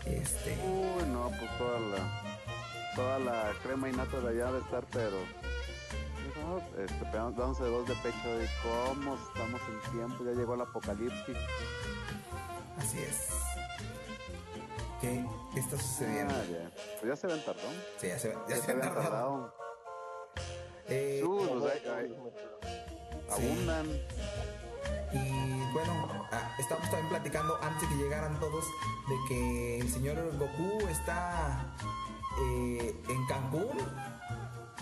[0.06, 2.22] Este, Uy, no, pues toda la,
[2.94, 5.18] toda la crema y nata de allá de estar, pero
[6.78, 11.36] este, dándose dos de pecho de cómo estamos en tiempo, ya llegó el apocalipsis.
[12.78, 13.28] así es.
[15.00, 16.34] ¿Qué, qué está sucediendo?
[16.34, 16.70] Ah, ya.
[17.00, 17.74] Pues ya se ven tardón.
[17.98, 19.02] Sí, ya se, ya Ya se se ven tardado.
[19.02, 19.54] tardado.
[20.88, 22.18] Eh, Uy, hay- hay-
[23.30, 23.86] abundan.
[25.12, 28.64] Y bueno, ah, estamos también platicando antes de que llegaran todos
[29.08, 31.74] de que el señor Goku está
[32.40, 33.76] eh, en Cancún,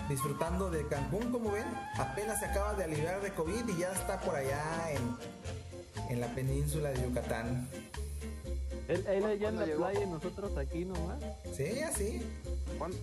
[0.08, 1.66] disfrutando de Cancún, como ven.
[1.98, 5.16] Apenas se acaba de aliviar de COVID y ya está por allá en,
[6.10, 7.68] en la península de Yucatán.
[8.88, 9.78] Él, él allá en ¿Cuándo la llegó?
[9.78, 11.22] playa y nosotros aquí nomás.
[11.56, 12.22] Sí, así.
[12.78, 12.96] ¿Cuándo,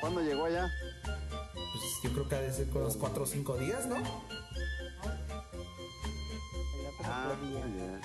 [0.00, 0.70] cuándo llegó allá?
[1.04, 3.96] Pues yo creo que ha de ser con unos 4 o 5 días, ¿no?
[7.04, 7.34] Ah,
[7.76, 8.00] ya.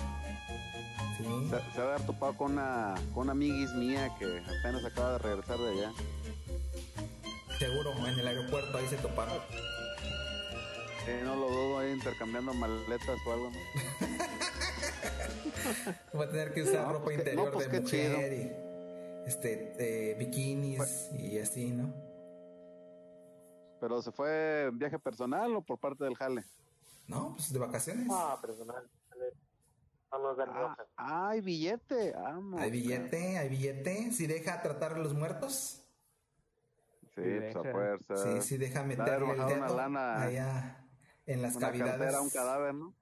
[1.18, 1.24] Sí.
[1.50, 4.26] Se, se va a haber topado con una, con una amiguis mía que
[4.60, 5.92] apenas acaba de regresar de allá.
[7.58, 9.38] Seguro, en el aeropuerto ahí se toparon.
[11.08, 13.50] Eh, no lo dudo ahí intercambiando maletas o algo.
[13.50, 13.58] ¿no?
[16.18, 20.12] Va a tener que usar No, ropa pues interior no, pues de mujer y este
[20.12, 21.94] eh, bikinis y así, ¿no?
[23.80, 26.44] Pero se fue en viaje personal o por parte del jale.
[27.08, 28.08] No, pues de vacaciones.
[28.12, 28.90] Ah, personal.
[30.12, 30.88] Rojas.
[30.98, 32.12] Ah, hay billete.
[32.12, 32.62] Vamos.
[32.62, 34.12] Hay billete, hay billete.
[34.12, 35.82] Si deja tratar a los muertos.
[37.16, 38.18] Sí, pues a fuerza.
[38.18, 40.86] Sí, sí deja meterle el dedo lana, allá
[41.26, 41.98] en las una cavidades.
[41.98, 42.94] cartera, un cadáver, ¿no?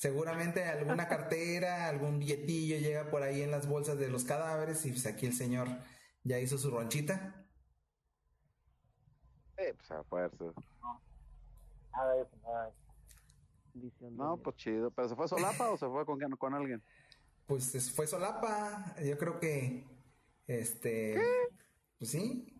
[0.00, 4.92] Seguramente alguna cartera, algún billetillo llega por ahí en las bolsas de los cadáveres y
[4.92, 5.68] pues aquí el señor
[6.24, 7.44] ya hizo su ronchita.
[9.58, 10.42] Eh, pues a fuerza.
[11.92, 12.72] Nada de eso, nada.
[14.12, 14.90] No, pues chido.
[14.90, 16.82] ¿Pero se fue solapa o se fue con, con alguien?
[17.46, 19.84] Pues es- fue solapa, yo creo que
[20.46, 21.20] este
[21.98, 22.56] pues sí.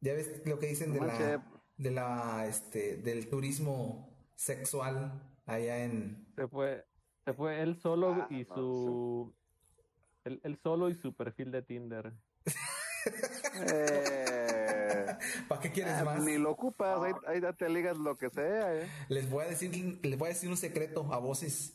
[0.00, 6.26] Ya ves lo que dicen de la de la este del turismo sexual allá en
[6.36, 6.84] Se fue,
[7.24, 9.34] se fue él solo Ah, y no, su.
[10.24, 12.12] Él, él solo y su perfil de Tinder.
[13.70, 15.06] Eh,
[15.48, 16.22] ¿Para qué quieres ah, más?
[16.22, 18.88] Ni lo ocupas, ahí, ahí ya te ligas lo que sea, eh.
[19.08, 21.74] Les voy a decir, les voy a decir un secreto a voces.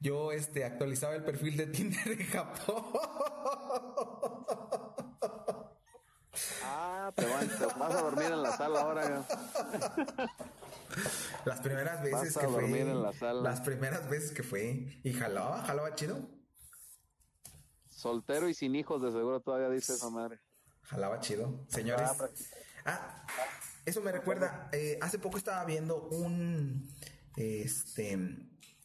[0.00, 2.84] Yo este actualizaba el perfil de Tinder en Japón.
[6.62, 9.26] Ah, te, van- te vas a dormir en la sala ahora.
[11.48, 12.60] Las primeras veces Vas a que fue.
[12.62, 13.40] dormir en la sala.
[13.40, 15.00] Las primeras veces que fue.
[15.02, 16.28] Y jalaba, jalaba chido.
[17.88, 20.38] Soltero y sin hijos, de seguro todavía dice esa madre.
[20.82, 21.66] Jalaba chido.
[21.68, 22.10] Señores.
[22.84, 23.24] Ah,
[23.84, 24.68] eso me recuerda.
[24.72, 26.88] eh, hace poco estaba viendo un.
[27.36, 28.18] Este.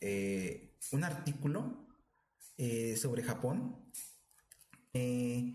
[0.02, 1.88] eh, un artículo
[2.58, 3.92] eh, sobre Japón.
[4.94, 5.52] eh,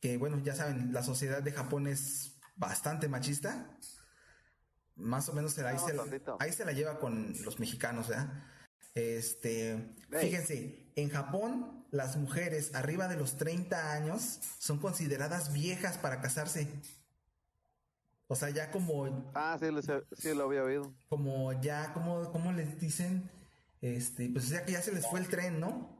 [0.00, 3.76] que bueno, ya saben, la sociedad de Japón es bastante machista.
[4.96, 6.04] Más o menos se la- ahí, se, la-
[6.40, 8.32] ahí se la lleva con los mexicanos, ¿verdad?
[8.94, 16.20] Este, fíjense, en Japón las mujeres arriba de los 30 años son consideradas viejas para
[16.22, 16.66] casarse.
[18.28, 19.66] O sea, ya como, Ah, sí,
[20.18, 20.94] sí lo había oído.
[21.08, 23.30] como ya, como, ¿cómo les dicen?
[23.82, 25.94] Este, pues sea que ya se les fue el tren, ¿no?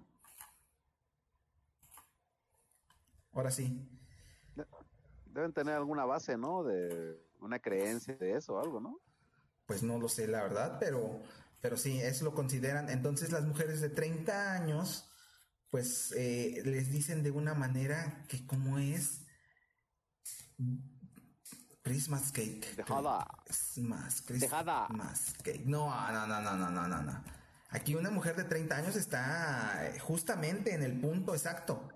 [3.33, 3.87] Ahora sí.
[5.27, 6.65] Deben tener alguna base, ¿no?
[6.65, 9.01] De una creencia de eso o algo, ¿no?
[9.67, 11.23] Pues no lo sé, la verdad, pero,
[11.61, 12.89] pero sí, eso lo consideran.
[12.89, 15.09] Entonces las mujeres de 30 años,
[15.71, 19.23] pues eh, les dicen de una manera que como es
[21.83, 22.77] Christmas cake.
[22.77, 23.27] Dejada.
[23.45, 24.87] Christmas, Dejada.
[24.87, 25.65] Christmas cake.
[25.67, 27.25] No, no, no, no, no, no, no, no.
[27.71, 31.89] Aquí una mujer de 30 años está eh, justamente en el punto exacto.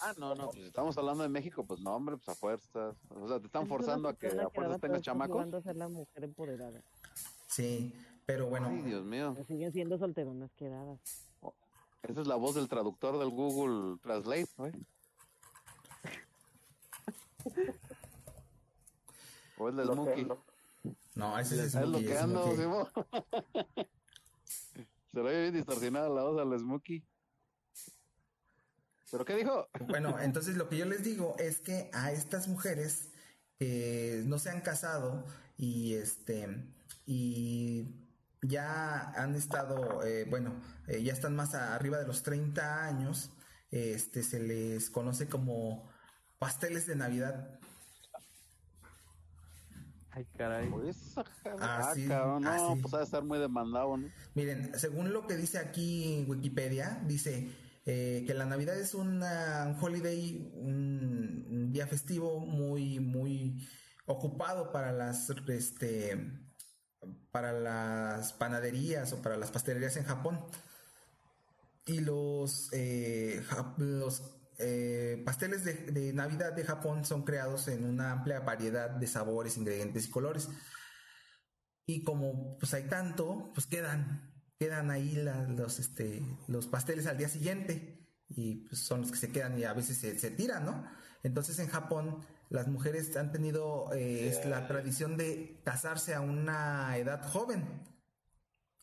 [0.00, 2.96] Ah, no, no, pues estamos hablando de México, pues no, hombre, pues a fuerzas.
[3.10, 5.34] O sea, te están forzando a que a fuerzas tengas chamacos.
[5.34, 6.80] jugando a ser la mujer empoderada.
[7.48, 7.92] Sí,
[8.24, 8.68] pero bueno.
[8.68, 9.32] Ay, Dios mío.
[9.34, 11.00] Pero siguen siendo solteronas quedadas.
[12.02, 14.70] Esa es la voz del traductor del Google Translate, ¿no?
[19.60, 20.28] O es del Smokey.
[21.16, 22.54] No, ese es Es lo Smokey, que ando.
[22.54, 22.86] Simón.
[25.12, 27.02] Se lo oye bien distorsionada la voz al Smokey.
[29.10, 29.68] ¿Pero qué dijo?
[29.86, 33.10] Bueno, entonces lo que yo les digo es que a estas mujeres
[33.58, 36.66] que no se han casado y este
[37.06, 37.86] y
[38.42, 43.30] ya han estado, eh, bueno, eh, ya están más arriba de los 30 años,
[43.70, 45.90] este se les conoce como
[46.38, 47.58] pasteles de Navidad.
[50.10, 50.68] Ay, caray.
[50.70, 54.08] Pues, Ah, ah, cabrón, no, pues ha de estar muy demandado, ¿no?
[54.34, 57.50] Miren, según lo que dice aquí Wikipedia, dice
[57.90, 59.22] eh, que la Navidad es un
[59.80, 63.66] holiday, un, día festivo muy, muy
[64.04, 66.38] ocupado para las, este,
[67.30, 70.44] para las panaderías o para las pastelerías en Japón.
[71.86, 73.42] Y los, eh,
[73.78, 74.22] los
[74.58, 79.56] eh, pasteles de, de Navidad de Japón son creados en una amplia variedad de sabores,
[79.56, 80.50] ingredientes y colores.
[81.86, 87.16] Y como pues hay tanto, pues quedan, quedan ahí la- los, este, los pasteles al
[87.16, 87.94] día siguiente.
[88.28, 90.84] Y pues son los que se quedan y a veces se, se tiran, ¿no?
[91.22, 96.96] Entonces en Japón las mujeres han tenido eh, es la tradición de casarse a una
[96.98, 97.64] edad joven.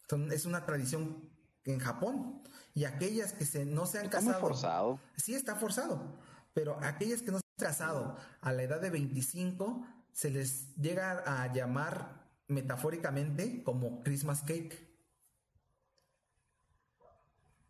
[0.10, 1.30] Son- es una tradición
[1.66, 2.42] en Japón.
[2.74, 4.48] Y aquellas que se, no se han Está muy casado.
[4.48, 5.00] forzado.
[5.16, 6.18] Sí, está forzado.
[6.54, 11.24] Pero aquellas que no se han casado a la edad de 25, se les llega
[11.26, 14.95] a llamar metafóricamente como Christmas cake.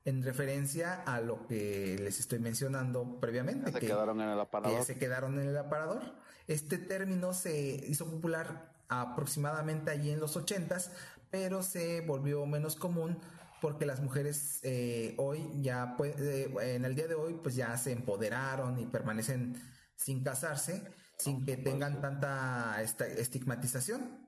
[0.06, 3.72] En referencia a lo que les estoy mencionando previamente.
[3.72, 4.78] Se que- quedaron en el que aparador.
[4.80, 6.04] ya se quedaron en el aparador.
[6.48, 10.92] Este término se hizo popular aproximadamente allí en los ochentas,
[11.32, 13.20] pero se volvió menos común
[13.62, 17.76] porque las mujeres eh, hoy ya pue- eh, en el día de hoy pues ya
[17.78, 19.60] se empoderaron y permanecen
[19.96, 20.84] sin casarse,
[21.18, 24.25] sin que tengan tanta esta- estigmatización.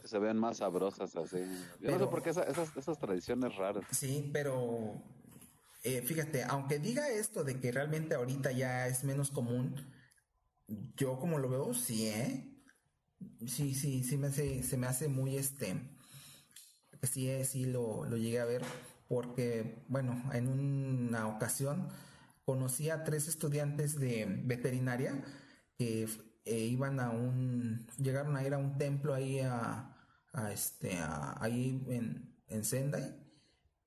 [0.00, 1.38] Que se ven más sabrosas así.
[1.38, 3.84] Yo no Pero- sé por qué esa- esas, esas tradiciones raras.
[3.90, 5.02] Sí, pero
[5.84, 9.74] eh, fíjate, aunque diga esto de que realmente ahorita ya es menos común,
[10.96, 12.54] yo como lo veo, sí, ¿eh?
[13.46, 15.80] Sí, sí, sí me hace, se me hace muy este,
[17.02, 18.62] sí, eh, sí lo, lo llegué a ver,
[19.08, 21.88] porque, bueno, en una ocasión
[22.44, 25.22] conocí a tres estudiantes de veterinaria
[25.78, 26.06] que
[26.48, 29.94] eh, iban a un, llegaron a ir a un templo ahí a,
[30.52, 30.98] este,
[31.40, 33.16] ahí en, en Sendai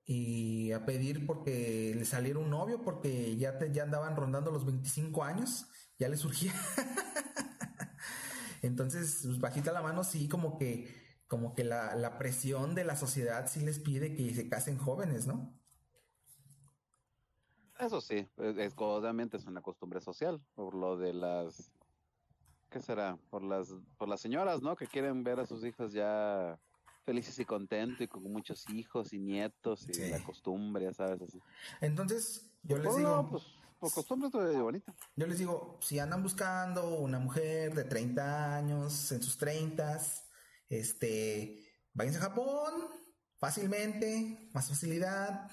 [0.06, 4.66] y a pedir porque le saliera un novio porque ya, te, ya andaban rondando los
[4.66, 6.54] 25 años, ya les surgía.
[8.62, 10.94] Entonces, pues, bajita la mano, sí, como que,
[11.28, 15.28] como que la, la presión de la sociedad sí les pide que se casen jóvenes,
[15.28, 15.58] ¿no?
[17.80, 21.72] Eso sí, es- obviamente es una costumbre social, por lo de las,
[22.72, 23.18] ¿qué será?
[23.30, 23.68] Por las,
[23.98, 24.76] por las señoras, ¿no?
[24.76, 26.58] Que quieren ver a sus hijos ya
[27.04, 31.40] felices y contentos y con muchos hijos y nietos y la costumbre, ya sabes, así.
[31.82, 33.44] Entonces, yo les un digo, lado, pues,
[33.80, 34.94] por costumbre de bonita.
[35.16, 40.00] yo les digo, si andan buscando una mujer de 30 años, en sus 30,
[40.70, 41.60] este,
[41.94, 42.74] váyanse a Japón,
[43.38, 45.50] fácilmente, más facilidad,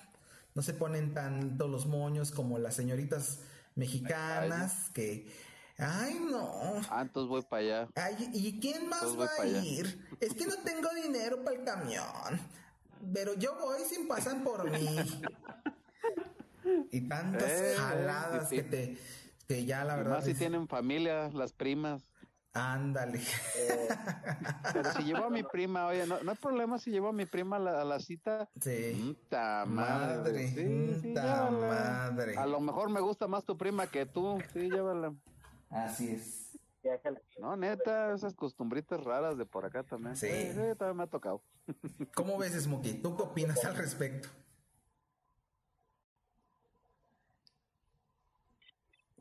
[0.55, 3.41] no se ponen tanto los moños como las señoritas
[3.75, 5.33] mexicanas que,
[5.79, 7.89] ay no, Ah, entonces voy para allá.
[7.95, 10.07] Ay, ¿y quién más va a ir?
[10.21, 12.41] Es que no tengo dinero para el camión.
[13.15, 14.97] Pero yo voy sin pasan por mí.
[16.91, 18.99] Y tantas Eh, jaladas que te
[19.47, 22.03] que ya la verdad más si tienen familia, las primas.
[22.53, 23.21] ándale.
[24.75, 27.25] Pero si llevo a mi prima, oye, no, no hay problema si llevo a mi
[27.25, 28.49] prima a la, a la cita.
[28.61, 29.15] Sí.
[29.23, 30.17] Puta madre.
[30.19, 32.37] Madre, Sí, sí, madre.
[32.37, 34.39] A lo mejor me gusta más tu prima que tú.
[34.53, 35.15] Sí, llévala.
[35.71, 36.45] Así es.
[37.39, 40.17] No, neta, esas costumbritas raras de por acá también.
[40.17, 40.29] Sí.
[40.79, 41.43] también me ha tocado.
[42.15, 43.03] ¿Cómo ves, Smokey?
[43.03, 44.29] ¿Tú qué opinas al respecto?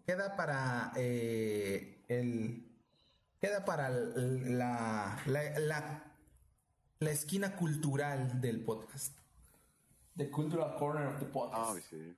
[0.06, 2.64] Queda para eh, el.
[3.42, 6.04] Queda para el- la, la, la,
[7.00, 9.14] la esquina cultural del podcast.
[10.16, 11.72] The Cultural Corner of the Podcast.
[11.76, 12.16] Ay, sí.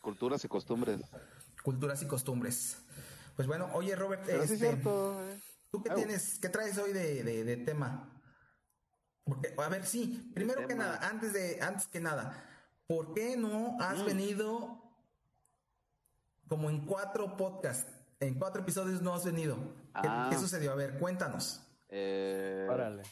[0.00, 1.00] Culturas y costumbres.
[1.62, 2.78] Culturas y costumbres.
[3.36, 5.20] Pues bueno, oye Robert, Pero este, es cierto.
[5.24, 5.38] eh.
[5.70, 8.10] ¿tú qué tienes, qué traes hoy de, de- de tema?
[9.24, 12.42] Porque, a ver, sí, primero que nada, antes de, antes que nada,
[12.86, 14.06] ¿por qué no has Mm.
[14.06, 14.82] venido
[16.48, 17.92] como en cuatro podcasts?
[18.20, 19.56] En cuatro episodios no has venido.
[20.00, 20.28] ¿Qué, Ah.
[20.30, 20.72] qué sucedió?
[20.72, 21.60] A ver, cuéntanos.
[21.90, 23.02] Eh, Órale.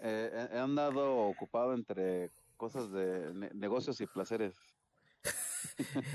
[0.00, 4.54] eh, he he andado ocupado entre cosas de ne- negocios y placeres.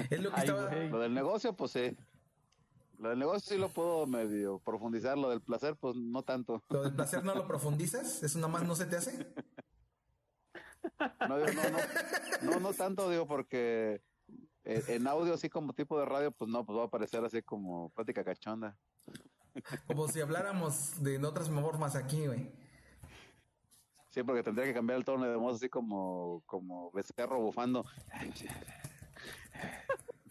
[0.10, 0.68] Es lo que Ay, estaba.
[0.68, 0.90] güey.
[0.90, 1.98] Lo del negocio, pues sí.
[3.00, 5.18] Lo del negocio sí lo puedo medio profundizar.
[5.18, 6.64] Lo del placer, pues no tanto.
[6.70, 9.34] Lo del placer no lo profundizas, eso nomás no se te hace.
[11.28, 14.02] No, digo, no, no, no, no tanto, digo, porque
[14.66, 17.42] eh, en audio, así como tipo de radio, pues no, pues va a aparecer así
[17.42, 18.78] como plática cachonda.
[19.88, 22.52] Como si habláramos de otras formas aquí, güey.
[24.10, 27.86] Sí, porque tendría que cambiar el tono de voz así como, como becerro bufando.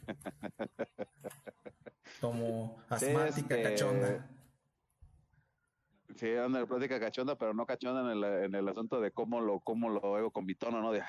[2.20, 4.28] Como asmática, este, cachonda.
[6.16, 9.40] Sí, anda en plática cachonda, pero no cachonda en el, en el asunto de cómo
[9.40, 10.92] lo, cómo lo oigo con mi tono, ¿no?
[10.92, 11.02] De,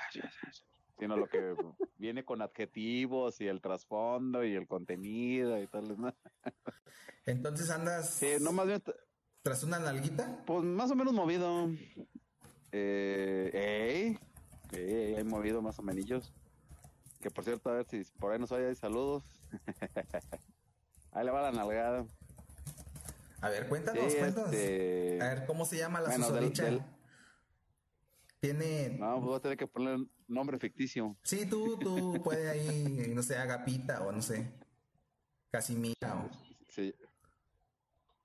[0.97, 1.37] sino lo que
[1.97, 6.15] viene con adjetivos y el trasfondo y el contenido y tal, ¿no?
[7.25, 8.93] Entonces andas Sí, no más bien, t-
[9.43, 10.43] tras una nalguita.
[10.45, 11.69] pues más o menos movido.
[12.71, 14.17] Eh,
[14.73, 16.33] ey, ey, hay movido más o menos.
[17.23, 19.23] Que por cierto, a ver si por ahí nos oye, saludos.
[21.13, 22.05] ahí le va la nalgada.
[23.39, 24.51] A ver, cuéntanos, Sí, cuéntanos.
[24.53, 26.63] este- A ver, ¿cómo se llama la Bueno, del- susodicha?
[26.65, 26.81] del-
[28.41, 28.89] Tiene...
[28.99, 31.15] No, pues voy a tener que poner nombre ficticio.
[31.23, 34.51] Sí, tú, tú puedes ahí, no sé, Agapita o no sé,
[35.49, 36.29] Casimira o
[36.67, 36.93] Se,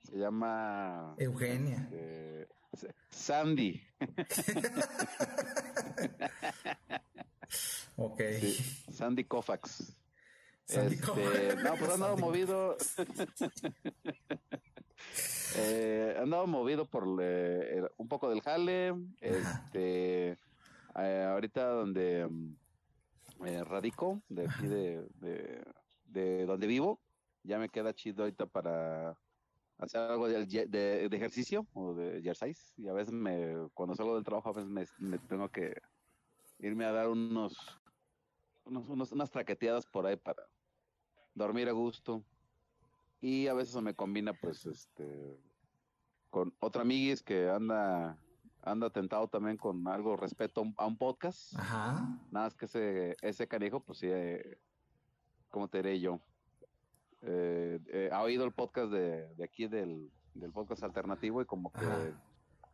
[0.02, 1.88] se llama Eugenia.
[1.92, 3.80] eh, S- Sandy.
[7.96, 8.20] Ok.
[8.40, 9.96] Sí, Sandy Koufax.
[10.64, 11.62] Sandy Este, Koufax.
[11.64, 12.76] no, pues Sandy movido.
[15.56, 18.94] eh, he andado movido por eh, un poco del jale.
[19.20, 20.36] Este,
[20.96, 22.28] eh, ahorita donde
[23.44, 25.64] eh, radico, de aquí de, de,
[26.06, 27.00] de donde vivo,
[27.44, 29.16] ya me queda chido ahorita para
[29.78, 32.72] hacer algo de, de- de ejercicio o de exercise.
[32.76, 35.80] Y a veces me, cuando salgo del trabajo, a veces me, me tengo que
[36.58, 37.56] irme a dar unos,
[38.68, 40.42] unos, unos- unas traqueteadas por ahí para
[41.34, 42.24] dormir a gusto.
[43.20, 45.40] Y a veces se me combina, pues, este,
[46.30, 48.16] con otra amiguis que anda,
[48.62, 51.54] anda tentado también con algo respeto a un, podcast.
[51.58, 51.94] Ajá.
[52.30, 54.60] Nada más que ese, ese canijo, pues sí, eh,
[55.50, 56.20] ¿cómo te diré yo?
[57.22, 61.72] Eh, eh, ha oído el podcast de, de aquí del, del podcast alternativo y como
[61.72, 62.22] que Ajá.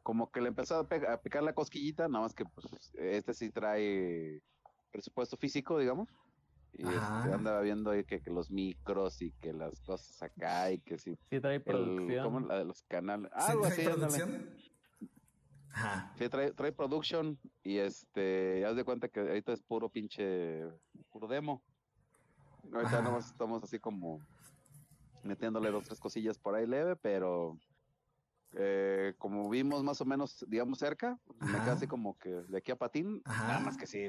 [0.03, 3.51] como que le empezó a, a picar la cosquillita, nada más que pues este sí
[3.51, 4.43] trae
[4.99, 6.09] presupuesto físico, digamos.
[6.73, 10.79] Y este, andaba viendo ahí que, que los micros y que las cosas acá y
[10.79, 11.17] que sí.
[11.31, 12.25] Sí trae el- producción.
[12.25, 12.41] ¿cómo?
[12.41, 13.31] La de los canales.
[13.37, 13.99] ¿Sí Algo trae así, ándale.
[13.99, 14.51] producción?
[15.73, 16.13] Ajá.
[16.17, 20.63] Sí, trae, trae production y este, ya haz de cuenta que ahorita es puro pinche,
[21.11, 21.61] puro demo.
[22.73, 23.03] Ahorita Ajá.
[23.03, 24.21] nomás estamos así como
[25.25, 27.59] metiéndole dos, tres cosillas por ahí leve, pero
[28.53, 31.65] eh, como vimos más o menos, digamos, cerca, me Ajá.
[31.65, 33.49] queda así como que de aquí a patín, Ajá.
[33.49, 34.07] nada más que sí,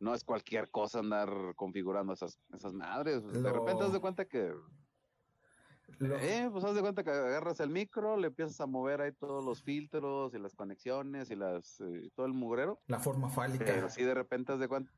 [0.00, 3.22] no es cualquier cosa andar configurando esas, esas madres.
[3.32, 4.52] De repente haz de cuenta que
[5.98, 9.12] Lo- eh, pues haz de cuenta que agarras el micro, le empiezas a mover ahí
[9.12, 12.80] todos los filtros y las conexiones y las eh, todo el mugrero.
[12.86, 13.64] la forma fálica.
[13.64, 14.92] Pero sí de repente haz de cuenta,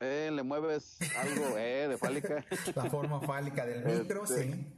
[0.00, 2.44] eh, le mueves algo, eh, de fálica.
[2.74, 4.76] La forma fálica del micro, Este- sí.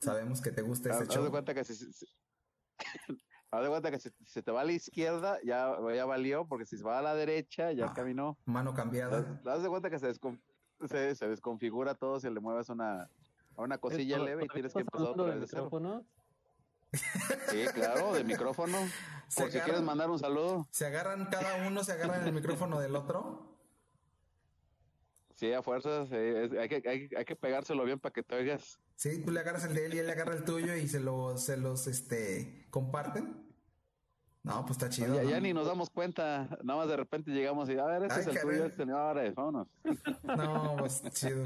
[0.00, 1.30] Sabemos que te gusta Haz, este haz de show.
[1.30, 2.06] cuenta que si- si-
[3.56, 6.66] haz de cuenta que si, si te va a la izquierda, ya, ya valió, porque
[6.66, 7.92] si se va a la derecha, ya Ah.
[7.94, 8.36] caminó.
[8.44, 9.40] Mano cambiada.
[9.46, 10.40] Haz, de cuenta que se, descon-
[10.88, 13.08] se, se desconfigura todo si le mueves una,
[13.56, 15.70] una cosilla ¿Esto- leve y tienes que empezar otra vez de cero.
[17.48, 18.78] Sí, claro, de micrófono.
[19.28, 20.68] Se Por si quieres mandar un saludo.
[20.70, 23.56] Se agarran cada uno, se agarran el micrófono del otro.
[25.34, 28.36] Sí, a fuerzas, eh, es- hay, que, hay, hay que pegárselo bien para que te
[28.36, 28.78] oigas.
[28.94, 31.00] Sí, tú le agarras el de él y él le agarra el tuyo y se
[31.00, 33.43] los, se los, este, comparten.
[34.44, 35.14] No, pues está chido.
[35.14, 35.30] ya, ¿no?
[35.30, 38.20] ya ni nos damos cuenta, nada más de repente llegamos y a ver, este Ay,
[38.20, 38.50] es el caray.
[38.50, 39.68] tuyo, este no, ahora es, vámonos.
[40.36, 41.44] No, pues chido.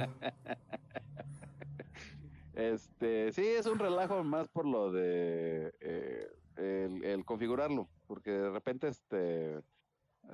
[2.54, 8.50] Este, sí, es un relajo más por lo de eh, el, el configurarlo, porque de
[8.50, 9.62] repente este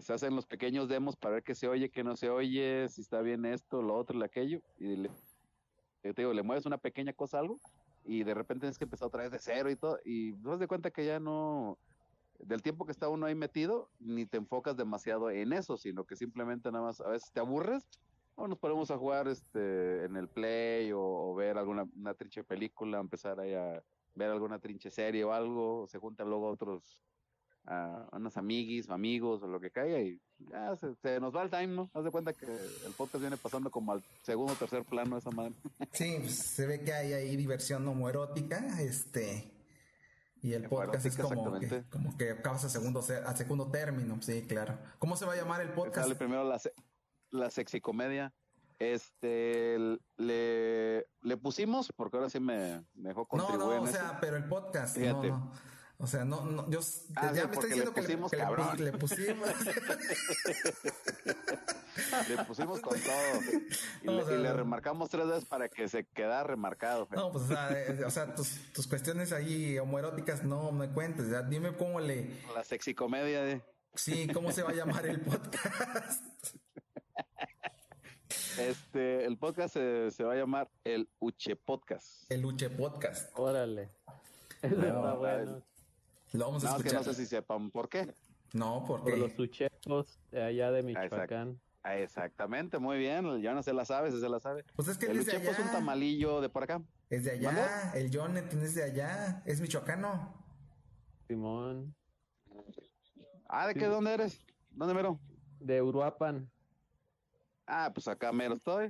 [0.00, 3.02] se hacen los pequeños demos para ver qué se oye, qué no se oye, si
[3.02, 5.10] está bien esto, lo otro, lo aquello, y le,
[6.02, 7.60] te digo, le mueves una pequeña cosa a algo
[8.06, 10.58] y de repente tienes que empezar otra vez de cero y todo, y te das
[10.58, 11.78] de cuenta que ya no,
[12.38, 16.16] del tiempo que está uno ahí metido, ni te enfocas demasiado en eso, sino que
[16.16, 17.84] simplemente nada más, a veces te aburres,
[18.36, 22.42] o nos ponemos a jugar este en el play o, o ver alguna una trinche
[22.42, 23.82] película, empezar ahí a
[24.14, 27.00] ver alguna trinche serie o algo, se juntan luego otros
[27.66, 31.50] a unos amiguis, amigos o lo que caiga y ya se, se nos va el
[31.50, 31.90] time, ¿no?
[31.94, 35.30] Haz de cuenta que el podcast viene pasando como al segundo o tercer plano esa
[35.30, 35.54] madre.
[35.92, 39.50] Sí, pues, se ve que hay ahí diversión homoerótica, este,
[40.44, 44.20] y el podcast es como que, como que acabas a segundo, se- a segundo término,
[44.20, 44.78] sí, claro.
[44.98, 46.02] ¿Cómo se va a llamar el podcast?
[46.06, 46.60] Sale primero la,
[47.30, 48.32] la sexicomedia.
[48.78, 49.78] Este,
[50.18, 53.92] le, le pusimos, porque ahora sí me, me dejó No, contribuir no, en o eso.
[53.98, 55.28] sea, pero el podcast, Fíjate.
[55.30, 55.52] no, no.
[56.04, 56.80] O sea, no, no, yo,
[57.16, 59.48] Ah, ya sí, me está diciendo le que, le, pusimos que le pusimos.
[62.28, 63.14] Le pusimos con todo.
[64.02, 64.56] Y, No, le, o sea, y le no.
[64.56, 67.08] remarcamos tres veces para que se quedara remarcado.
[67.10, 71.30] No, pues, o sea, eh, o sea tus, tus cuestiones ahí homoeróticas no me cuentes.
[71.30, 72.30] ya dime cómo le.
[72.54, 73.62] La sexicomedia de...
[73.94, 76.22] Sí, cómo se va a llamar el podcast.
[78.58, 82.30] Este, el podcast se, se va a llamar el Uche Podcast.
[82.30, 83.30] El Uche Podcast.
[83.38, 83.90] Órale.
[84.70, 85.62] No, a bueno.
[86.34, 88.12] Lo vamos a más que no sé si sepan por qué.
[88.52, 89.16] No, Por porque.
[89.16, 90.82] los uchepos de allá de Ah.
[90.82, 91.60] Michoacán.
[91.82, 93.40] Ah, exactamente, muy bien.
[93.42, 94.64] Ya no se la sabe, se la sabe.
[94.74, 96.82] Pues es que el es de es un tamalillo de por acá.
[97.10, 97.92] Es de allá.
[97.94, 99.42] El Jonathan es de allá.
[99.44, 100.34] Es michoacano.
[101.28, 101.94] Simón.
[103.48, 103.86] Ah, ¿de qué?
[103.86, 104.44] ¿Dónde eres?
[104.70, 105.20] ¿Dónde mero?
[105.60, 106.50] De Uruapan.
[107.66, 108.86] Ah, pues acá mero estoy.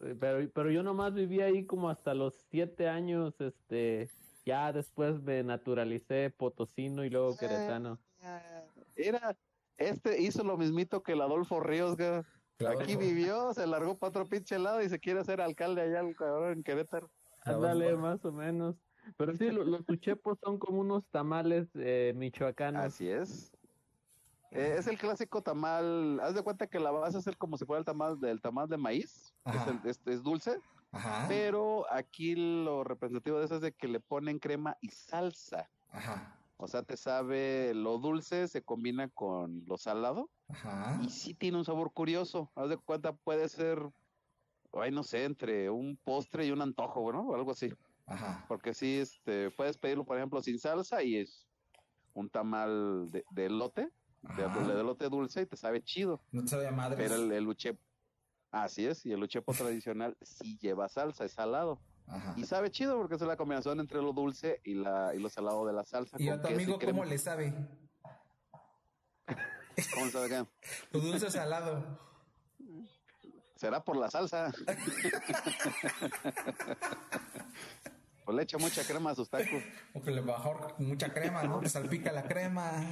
[0.00, 4.02] Eh, Pero, pero yo nomás viví ahí como hasta los siete años, este,
[4.44, 7.98] ya después me naturalicé potosino y luego queretano.
[8.96, 9.36] Era,
[9.76, 12.22] este hizo lo mismito que el Adolfo Ríos, güey.
[12.58, 12.80] Claro.
[12.80, 16.14] Aquí vivió, se largó para otro pinche lado y se quiere hacer alcalde allá, el
[16.14, 17.10] cabrón, en Querétaro.
[17.42, 18.76] Ándale, más o menos.
[19.16, 22.84] Pero sí, lo- los uchepos son como unos tamales eh, michoacanos.
[22.84, 23.50] Así es.
[24.50, 26.20] Eh, es el clásico tamal.
[26.20, 28.68] Haz de cuenta que la vas a hacer como si fuera el tamal del tamal
[28.68, 29.32] de maíz.
[29.44, 29.62] Ajá.
[29.62, 30.58] Es, el- es- es dulce.
[30.92, 31.26] Ajá.
[31.28, 35.70] Pero aquí lo representativo de eso es de que le ponen crema y salsa.
[35.90, 36.36] Ajá.
[36.56, 40.28] O sea, te sabe lo dulce, se combina con lo salado.
[40.48, 40.98] Ajá.
[41.02, 42.50] Y sí tiene un sabor curioso.
[42.54, 43.78] Haz de cuenta, puede ser,
[44.74, 47.22] ay, no sé, entre un postre y un antojo, ¿no?
[47.28, 47.72] O algo así.
[48.06, 48.44] Ajá.
[48.48, 51.46] Porque sí, este, puedes pedirlo, por ejemplo, sin salsa y es
[52.12, 53.88] un tamal de, de elote,
[54.36, 54.58] de, Ajá.
[54.66, 56.20] de elote dulce y te sabe chido.
[56.32, 56.98] No te sabe a madres.
[56.98, 57.46] Pero el, el
[58.50, 61.80] así es, y el uchepo tradicional sí lleva salsa, es salado.
[62.06, 62.34] Ajá.
[62.36, 65.64] Y sabe chido porque es la combinación entre lo dulce y, la, y lo salado
[65.66, 66.16] de la salsa.
[66.18, 67.54] ¿Y a tu amigo cómo le sabe?
[69.94, 70.44] ¿Cómo sabe qué?
[70.90, 72.10] Tu dulce salado.
[73.54, 74.52] Será por la salsa.
[78.24, 79.62] pues le echa mucha crema a sus tacos.
[79.92, 81.60] O que le bajó mucha crema, ¿no?
[81.60, 82.82] Te salpica la crema.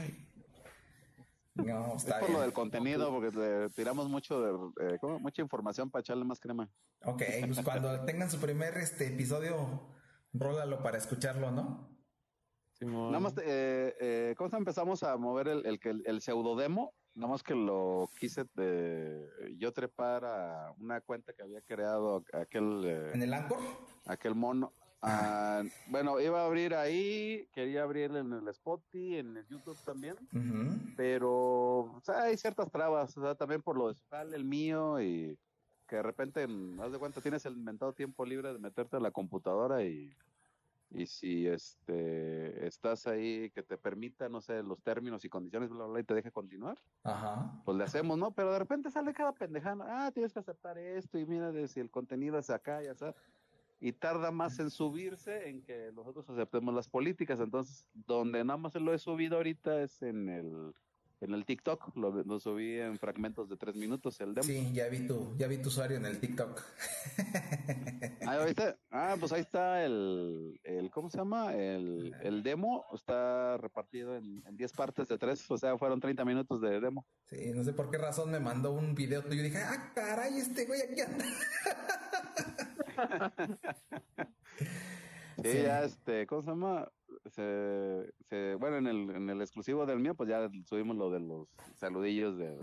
[1.59, 2.43] No, Es está por lo bien.
[2.43, 6.71] del contenido, porque le tiramos mucho de, eh, mucha información para echarle más crema.
[7.05, 9.89] Ok, pues cuando tengan su primer este episodio,
[10.33, 11.89] rólalo para escucharlo, ¿no?
[12.81, 16.95] Nada más, eh, eh, ¿cómo empezamos a mover el, el, que- el, pseudodemo?
[17.15, 19.27] Nada más que lo quise de,
[19.59, 22.85] yo trepar a una cuenta que había creado aquel...
[22.85, 23.59] eh, ¿En el Anchor?
[24.07, 24.73] aquel mono.
[25.01, 30.17] Ah, bueno, iba a abrir ahí, quería abrir en el Spotify, en el YouTube también,
[30.33, 30.77] Ujú.
[30.97, 33.97] pero o sea, hay ciertas trabas, o sea, también por lo de
[34.35, 35.39] el mío, y
[35.87, 36.47] que de repente,
[36.81, 40.11] haz de cuenta, tienes el inventado tiempo libre de meterte a la computadora y,
[40.91, 45.85] y si este estás ahí que te permita, no sé, los términos y condiciones, bla,
[45.85, 47.63] bla, bla, y te deje continuar, Ajá.
[47.65, 48.33] pues le hacemos, ¿no?
[48.33, 51.79] Pero de repente sale cada pendejana, ah, tienes que aceptar esto y mira de si
[51.79, 53.07] el contenido es acá y así.
[53.81, 57.41] Y tarda más en subirse en que nosotros aceptemos las políticas.
[57.41, 60.75] Entonces, donde nada más lo he subido ahorita es en el,
[61.21, 61.97] en el TikTok.
[61.97, 64.47] Lo, lo subí en fragmentos de tres minutos, el demo.
[64.47, 66.63] Sí, ya vi tu, ya vi tu usuario en el TikTok.
[68.27, 68.77] Ah, ¿ya viste?
[68.91, 71.55] Ah, pues ahí está el, el ¿cómo se llama?
[71.55, 76.25] El, el demo está repartido en, en 10 partes de tres, o sea, fueron 30
[76.25, 77.07] minutos de demo.
[77.27, 80.37] Sí, no sé por qué razón me mandó un video tuyo y dije, ah, caray,
[80.39, 81.25] este güey aquí anda.
[85.43, 86.91] Sí, ya este, ¿cómo se llama?
[87.27, 91.21] Se, se, bueno, en el, en el exclusivo del mío, pues ya subimos lo de
[91.21, 92.57] los saludillos de,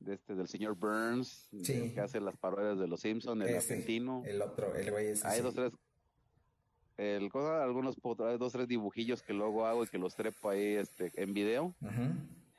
[0.00, 1.92] de este, del señor Burns, Sí.
[1.94, 4.22] que hace las parodias de los Simpsons, el Ese, argentino.
[4.24, 5.26] El otro, el güey ese.
[5.28, 5.42] Hay sí.
[5.42, 5.72] dos, tres,
[6.96, 11.10] el, cosa, algunos, dos, tres dibujillos que luego hago y que los trepo ahí este,
[11.16, 11.74] en video.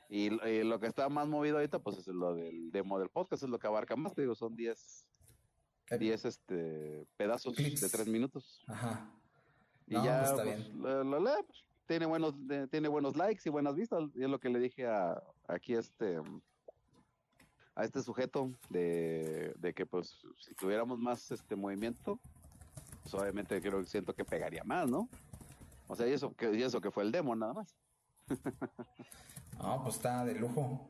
[0.08, 3.42] Y, y lo que está más movido ahorita, pues es lo del demo del podcast,
[3.44, 5.06] es lo que abarca más, te digo, son 10
[5.98, 8.62] 10 este, pedazos de 3 minutos.
[8.66, 9.12] Ajá.
[9.86, 10.82] Y No, ya está pues, bien.
[10.82, 14.04] lo- pues, tiene buenos de- tiene buenos likes y buenas vistas.
[14.14, 16.20] Y es lo que le dije a aquí este
[17.74, 22.20] a este sujeto de, de que pues si tuviéramos más este movimiento,
[23.02, 25.08] pues obviamente creo que siento que pegaría más, ¿no?
[25.88, 27.74] O sea, y eso que y eso que fue el demo nada más.
[29.58, 30.86] No, pues está de lujo.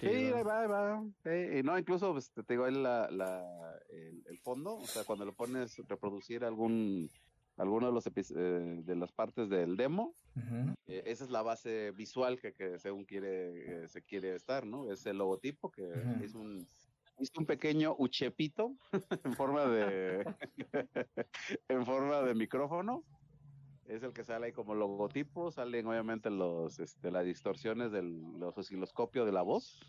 [0.00, 1.04] Sí, ahí va, ahí va.
[1.22, 5.04] Sí, y no, incluso pues, te digo, ahí la, la, el, el fondo, o sea,
[5.04, 7.10] cuando lo pones reproducir algún
[7.56, 10.14] alguno de los eh, de las partes del demo,
[10.86, 14.90] eh, esa es la base visual que, que según quiere eh, se quiere estar, ¿no?
[14.90, 15.90] Es el logotipo que
[16.22, 16.66] es un
[17.38, 18.74] un pequeño uchepito
[19.24, 20.34] en forma de
[21.68, 23.04] en forma de micrófono.
[23.86, 28.58] Es el que sale ahí como logotipo, salen obviamente los este, las distorsiones del los
[28.58, 29.80] osciloscopio de la voz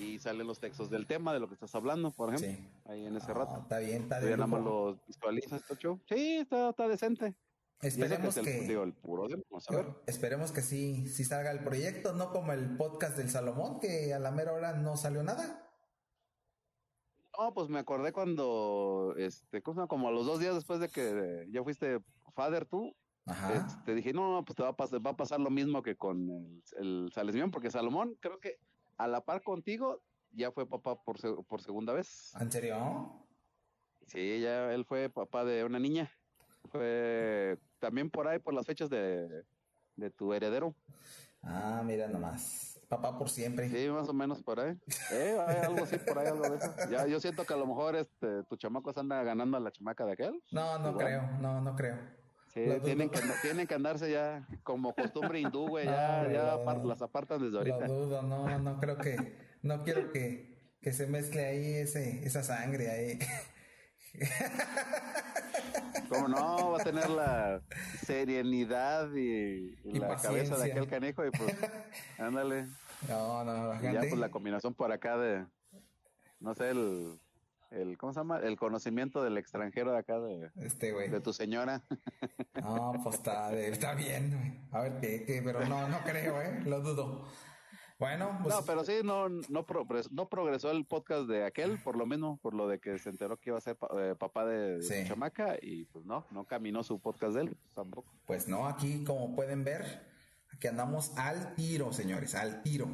[0.00, 3.16] y salen los textos del tema de lo que estás hablando, por ejemplo, ahí en
[3.16, 3.60] ese rato.
[3.60, 4.90] Está bien, está de ya nada más lujo.
[4.92, 6.00] lo visualizas, este show.
[6.08, 7.34] Sí, está, está decente.
[7.82, 9.86] Esperemos es el, que- digo, el puro demo, vamos a ver.
[10.06, 14.18] Esperemos que sí, sí salga el proyecto, no como el podcast del Salomón, que a
[14.18, 15.62] la mera hora no salió nada.
[17.38, 21.62] No, pues me acordé cuando, este, como a los dos días después de que ya
[21.62, 22.00] fuiste
[22.34, 22.96] father tú,
[23.26, 23.82] Ajá.
[23.84, 26.30] te dije, no, pues te va a, pasar, va a pasar lo mismo que con
[26.30, 28.58] el, el Salesmión, porque Salomón creo que
[28.96, 30.02] a la par contigo
[30.32, 32.32] ya fue papá por, se- por segunda vez.
[32.40, 33.26] ¿En serio?
[34.06, 36.10] Sí, ya él fue papá de una niña.
[36.70, 39.44] Fue también por ahí, por las fechas de,
[39.96, 40.74] de tu heredero.
[41.42, 42.80] Ah, mira nomás.
[42.88, 43.68] Papá por siempre.
[43.68, 44.76] Sí, más o menos por ahí.
[45.12, 46.72] Eh, hay algo así, por ahí, algo de eso.
[46.90, 49.72] Ya, yo siento que a lo mejor este, tu chamaco se anda ganando a la
[49.72, 50.42] chamaca de aquel.
[50.52, 51.04] No, no Igual.
[51.06, 51.96] creo, no, no creo.
[52.56, 55.84] Sí, tienen que, tienen que andarse ya como costumbre hindú, güey.
[55.90, 56.88] Ya, No, ya no, apar- no.
[56.88, 57.86] las apartan desde ahorita.
[57.86, 62.42] Lo dudo, no, no creo que, no quiero que, que se mezcle ahí ese, esa
[62.42, 63.18] sangre ahí.
[66.08, 66.70] ¿Cómo no?
[66.72, 67.60] Va a tener la
[68.04, 70.64] serenidad y, y Y la cabeza de paciencia.
[70.72, 71.54] aquel canijo y pues,
[72.18, 72.66] ándale.
[73.08, 75.44] No, no, Y ya pues la combinación por acá de,
[76.40, 77.18] no sé, el,
[77.80, 78.38] el ¿cómo se llama?
[78.40, 81.08] El conocimiento del extranjero de acá de, Este güey.
[81.10, 81.82] de tu señora.
[82.62, 84.60] No, pues está, está bien, güey.
[84.72, 87.26] A ver qué, qué, pero no, no creo, eh, lo dudo.
[87.98, 91.96] Bueno, pues No, pero sí, no, no, progresó, no progresó el podcast de aquel, por
[91.96, 94.44] lo menos, por lo de que se enteró que iba a ser pa- eh, papá
[94.46, 95.04] de, Sí.
[95.06, 98.10] chamaca y pues no, no caminó su podcast de él, tampoco.
[98.26, 99.84] Pues no, aquí como pueden ver,
[100.52, 102.88] aquí andamos al tiro, señores, al tiro.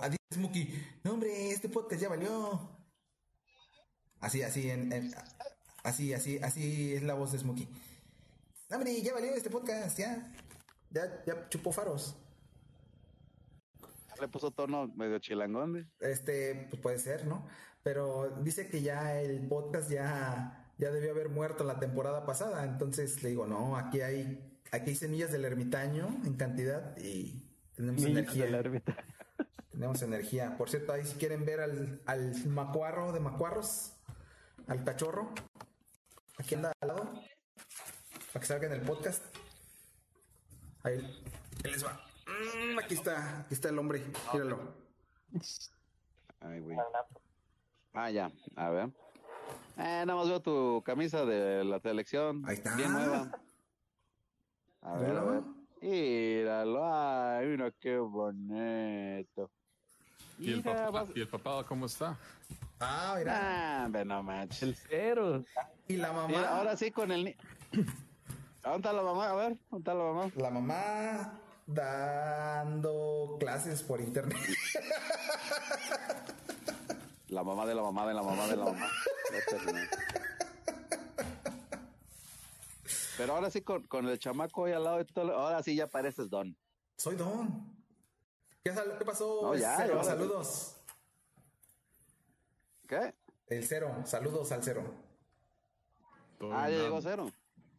[0.00, 0.98] Adiós, Smokey.
[1.04, 2.75] No, hombre, este podcast ya valió.
[4.20, 5.14] Así, así, en, en-
[5.82, 7.68] así, así, así es la voz de Smokey.
[8.70, 10.32] Hombre, ya valió este podcast, ya.
[10.90, 12.16] Ya, ya chupó faros.
[14.20, 15.90] Le puso tono medio chilangón.
[16.00, 17.46] Este, pues puede ser, ¿no?
[17.82, 22.64] Pero dice que ya el podcast ya, ya debió haber muerto la temporada pasada.
[22.64, 27.44] Entonces le digo, no, aquí hay, aquí hay semillas del ermitaño en cantidad y
[27.74, 28.62] tenemos Niños energía.
[29.70, 30.56] Tenemos energía.
[30.56, 33.92] Por cierto, ahí si quieren ver al, al macuarro de macuarros,
[34.66, 35.32] al cachorro,
[36.38, 37.04] aquí anda al lado,
[38.32, 39.22] para que salga en el podcast.
[40.82, 40.94] Ahí,
[41.64, 42.00] ahí les va.
[42.26, 44.74] Mm, aquí está, aquí está el hombre, míralo.
[46.40, 46.76] Ay, güey.
[47.94, 48.90] Ah, ya, a ver.
[49.78, 52.42] Eh, nada más veo tu camisa de la selección.
[52.46, 52.74] Ahí está.
[52.76, 53.30] Bien nueva.
[54.82, 55.42] A ver, a ver.
[55.82, 59.50] Míralo, ay, mira qué bonito.
[60.38, 62.18] ¿Y el, papá, vas- ¿Y el papá cómo está?
[62.80, 63.84] Ah, mira.
[63.84, 64.62] Ah, no manches.
[64.62, 65.44] El cero.
[65.88, 66.28] Y la mamá.
[66.28, 67.36] Mira, ahora sí con el ni...
[68.62, 69.30] ¿Dónde está la mamá?
[69.30, 70.30] A ver, ¿dónde está la mamá?
[70.36, 74.38] La mamá dando clases por internet.
[77.28, 78.88] La mamá de la mamá de la mamá de la mamá.
[83.16, 85.86] Pero ahora sí con, con el chamaco ahí al lado de todo, ahora sí ya
[85.86, 86.56] pareces don.
[86.96, 87.74] Soy Don.
[88.62, 88.72] ¿Qué,
[89.04, 89.40] pasó?
[89.42, 90.00] No, ya, Cero?
[90.02, 90.04] ya.
[90.04, 90.75] saludos.
[92.86, 93.14] ¿Qué?
[93.48, 94.82] El cero, saludos al cero.
[96.38, 97.30] Todo Ah, ya llegó cero.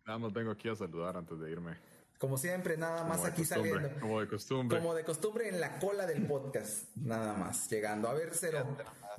[0.05, 1.77] Nada más vengo aquí a saludar antes de irme.
[2.17, 3.99] Como siempre, nada más Como aquí costumbre, saliendo.
[3.99, 4.77] Como de costumbre.
[4.79, 8.07] Como de costumbre en la cola del podcast, nada más llegando.
[8.09, 8.65] A ver, Cero,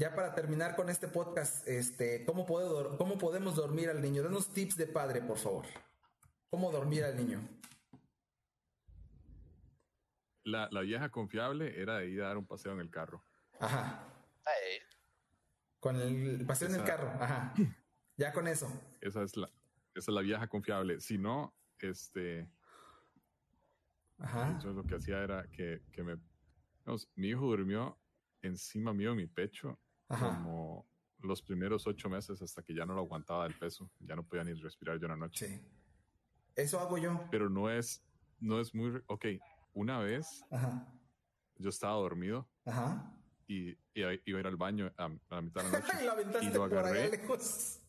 [0.00, 4.24] ya para terminar con este podcast, este, ¿cómo, puedo, ¿cómo podemos dormir al niño?
[4.24, 5.66] Danos tips de padre, por favor.
[6.50, 7.40] ¿Cómo dormir al niño?
[10.44, 13.22] La, la vieja confiable era de ir a dar un paseo en el carro.
[13.60, 14.02] Ajá.
[15.80, 17.54] Con el paseo en el Esa- carro, ajá.
[18.16, 18.68] Ya con eso.
[19.00, 19.46] Esa es la,
[19.94, 21.00] esa es la vieja confiable.
[21.00, 22.50] Si no, este,
[24.18, 24.58] Ajá.
[24.58, 26.16] yo lo que hacía era que, que me,
[26.80, 27.96] digamos, mi hijo durmió
[28.42, 29.78] encima mío en mi pecho
[30.08, 30.30] Ajá.
[30.36, 30.84] como
[31.20, 33.88] los primeros ocho meses hasta que ya no lo aguantaba el peso.
[34.00, 35.60] Ya no podía ni respirar yo en la noche.
[36.56, 37.24] Eso hago yo.
[37.30, 38.04] Pero no es,
[38.40, 39.26] no es muy, ok,
[39.74, 40.92] una vez Ajá.
[41.56, 43.14] yo estaba dormido Ajá.
[43.48, 45.78] Y, y iba a ir al baño a, a la mitad de la
[46.30, 46.44] noche.
[46.46, 47.08] Y lo agarré.
[47.10, 47.80] lejos.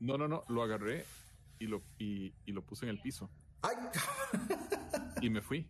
[0.00, 1.04] No, no, no, lo agarré
[1.58, 3.30] y lo, y, y lo puse en el piso.
[3.62, 3.76] Ay,
[5.20, 5.68] Y me fui.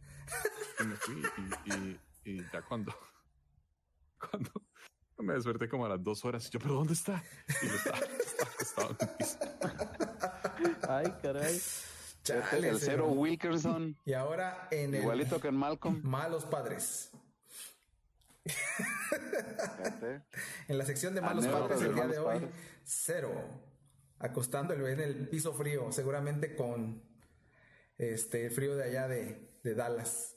[0.81, 1.23] Y me fui.
[1.67, 2.93] Y, y- y ya cuando,
[4.19, 4.51] cuando
[5.19, 7.23] me desperté como a las dos horas, y yo, ¿pero dónde está?
[7.63, 7.99] Y lo estaba,
[8.89, 9.39] en el piso.
[10.89, 11.61] Ay, caray.
[12.23, 13.95] Chale, el cero Wilkerson.
[14.07, 16.01] Y ahora en el Igualito que en Malcolm.
[16.03, 17.11] Malos Padres.
[20.69, 22.55] En la sección de Malos Anécdotas Padres el día de Malos hoy, Padres.
[22.85, 23.33] cero.
[24.19, 27.03] Acostándolo en el piso frío, seguramente con
[27.99, 30.37] este frío de allá de, de Dallas.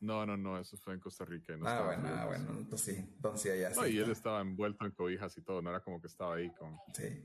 [0.00, 1.56] No, no, no, eso fue en Costa Rica.
[1.56, 2.26] No ah, estaba bueno, ah, no.
[2.26, 3.80] bueno, entonces sí, entonces allá sí.
[3.80, 6.50] No, y él estaba envuelto en cobijas y todo, no era como que estaba ahí
[6.54, 7.24] con, Sí.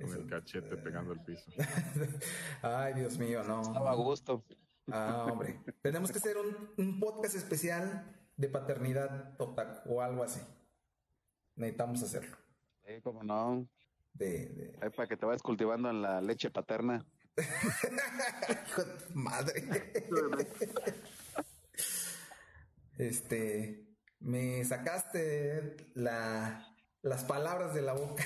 [0.00, 1.50] con el cachete pegando el piso.
[2.62, 3.62] Ay, Dios mío, no.
[3.62, 4.44] Estaba a gusto.
[4.90, 5.60] Ah, hombre.
[5.82, 10.40] Tenemos que hacer un, un podcast especial de paternidad otaku o algo así.
[11.56, 12.36] Necesitamos hacerlo.
[12.86, 13.68] Sí, cómo no.
[14.14, 17.04] De, de- Ahí para que te vayas cultivando en la leche paterna.
[18.48, 19.64] Hijo de madre.
[22.96, 23.86] Este,
[24.20, 26.66] me sacaste la,
[27.02, 28.24] las palabras de la boca.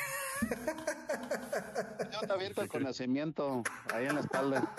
[2.12, 3.62] Yo te aviento el conocimiento
[3.92, 4.74] ahí en la espalda.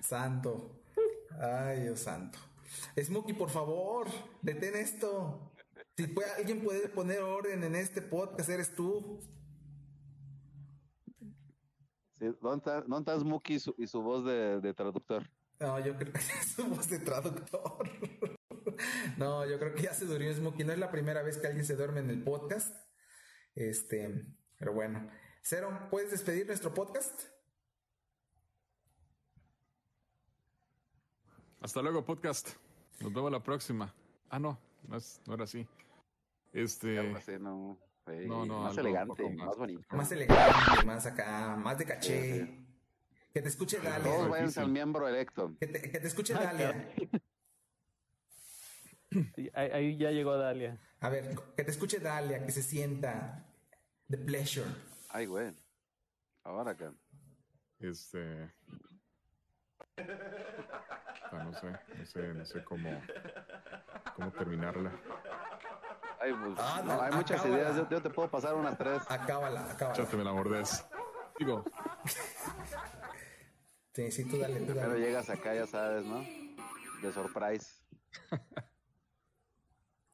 [0.00, 0.80] Santo.
[1.40, 2.38] Ay, Dios santo.
[3.02, 4.06] Smokey, por favor,
[4.42, 5.52] detén esto.
[5.96, 9.20] Si puede- alguien puede poner orden en este podcast, eres tú.
[12.18, 15.28] Sí, ¿Dónde está, dónde está Smokey y su, y su voz de, de traductor?
[15.60, 17.88] No, yo creo que es su voz de traductor.
[19.16, 20.64] No, yo creo que ya se durmió Smokey.
[20.64, 22.72] No es la primera vez que alguien se duerme en el podcast.
[23.56, 24.24] Este,
[24.56, 25.10] pero bueno.
[25.42, 27.22] Cero, ¿puedes despedir nuestro podcast?
[31.60, 32.50] Hasta luego, podcast.
[33.00, 33.94] Nos vemos la próxima.
[34.30, 35.66] Ah, no, no, es- no era así.
[36.52, 37.02] Este.
[37.38, 37.78] No.
[38.06, 39.96] Sí, No, no, más elegante, más, más- bonito.
[39.96, 42.64] Más elegante, más acá, más de caché.
[43.34, 44.26] Que te escuche Todos Dalia.
[44.28, 45.54] váyanse al miembro electo.
[45.60, 46.94] Que te, que te escuche Ah, Dalia.
[49.54, 50.80] Ahí ya llegó Dalia.
[51.00, 53.44] A ver, que te escuche Dalia, que se sienta.
[54.08, 54.66] The pleasure.
[55.10, 55.54] Ay, güey.
[56.44, 56.94] Ahora acá.
[57.78, 58.50] Este.
[61.32, 63.02] No sé, no sé, no sé cómo,
[64.16, 64.92] cómo terminarla.
[66.20, 67.62] Ay, pues, Ah, no, no, hay muchas acábala.
[67.62, 67.76] ideas.
[67.76, 69.02] Yo, yo te puedo pasar unas tres.
[69.08, 69.96] Acábala, acábala.
[69.96, 70.84] Chate, me la mordés.
[71.38, 71.64] Digo,
[73.92, 75.00] Sí, sí, tú dale, tú Pero dale.
[75.00, 76.20] llegas acá, ya sabes, ¿no?
[77.02, 77.82] De surprise.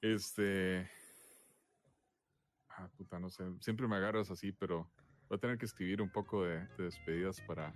[0.01, 0.91] este.
[2.69, 3.45] Ah, puta, no sé.
[3.61, 4.91] Siempre me agarras así, pero
[5.29, 7.73] Voy a tener que escribir un poco de, de despedidas para,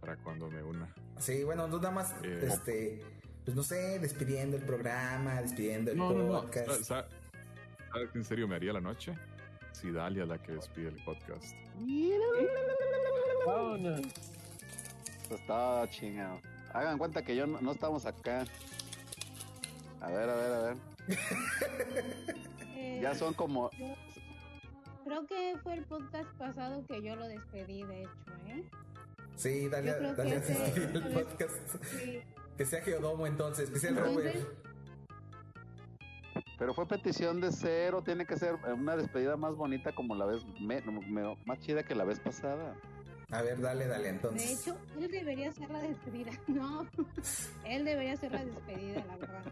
[0.00, 0.88] para cuando me una.
[1.18, 3.00] Sí, bueno, tú nada más, Eh, este,
[3.44, 6.40] pues no sé, despidiendo el programa, despidiendo el No, no, no.
[6.42, 6.68] podcast.
[6.68, 7.08] Sa- sa-
[7.92, 9.14] ¿Sabes qué en serio me haría la noche?
[9.72, 11.54] Si Dalia la que despide el podcast.
[15.22, 16.40] Esto está chingado.
[16.72, 18.44] Hagan cuenta que yo no, no estamos acá.
[20.00, 20.76] A ver, a ver, a ver.
[22.76, 23.70] Eh, Ya son como.
[23.72, 23.94] yo-
[25.04, 28.10] Creo que fue el podcast pasado que yo lo despedí, de hecho,
[28.46, 28.62] ¿eh?
[29.40, 31.84] Sí, dale, creo dale que a despedir el podcast.
[31.98, 32.20] Sí.
[32.56, 34.48] Que sea Geodomo entonces, que sea el Entonces- Robert.
[36.58, 38.02] Pero fue petición de cero.
[38.04, 40.44] Tiene que ser una despedida más bonita como la vez.
[40.60, 42.76] me- me- más chida que la vez pasada.
[43.30, 44.60] A ver, dale, dale De entonces.
[44.60, 46.32] hecho, él debería hacer la despedida.
[46.48, 46.86] No,
[47.64, 49.42] él debería hacer la despedida, la verdad.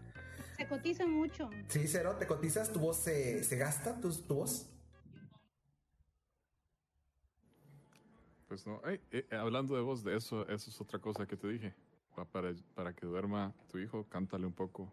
[0.57, 1.49] Se cotiza mucho.
[1.69, 2.71] Sí, Cero, ¿te cotizas?
[2.71, 3.99] ¿Tu voz se, se gasta?
[4.01, 4.67] ¿Tu, tu voz?
[8.49, 8.81] Pues no.
[8.85, 11.73] Ey, eh, hablando de voz, de eso, eso es otra cosa que te dije.
[12.15, 14.91] Pa- Para, para que duerma tu hijo, cántale un poco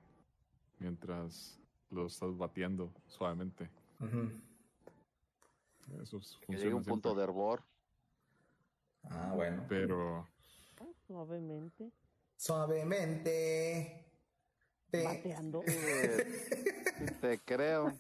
[0.79, 1.59] mientras
[1.91, 3.69] lo estás batiendo suavemente.
[3.99, 4.31] Ujú.
[6.03, 7.63] Eso es- Que llegue un punto de hervor.
[9.05, 9.65] Ah, bueno.
[9.69, 10.29] Pero
[11.07, 11.91] Suavemente.
[12.37, 14.05] Suavemente.
[14.91, 15.63] Te- Bateando.
[17.21, 17.93] Te creo.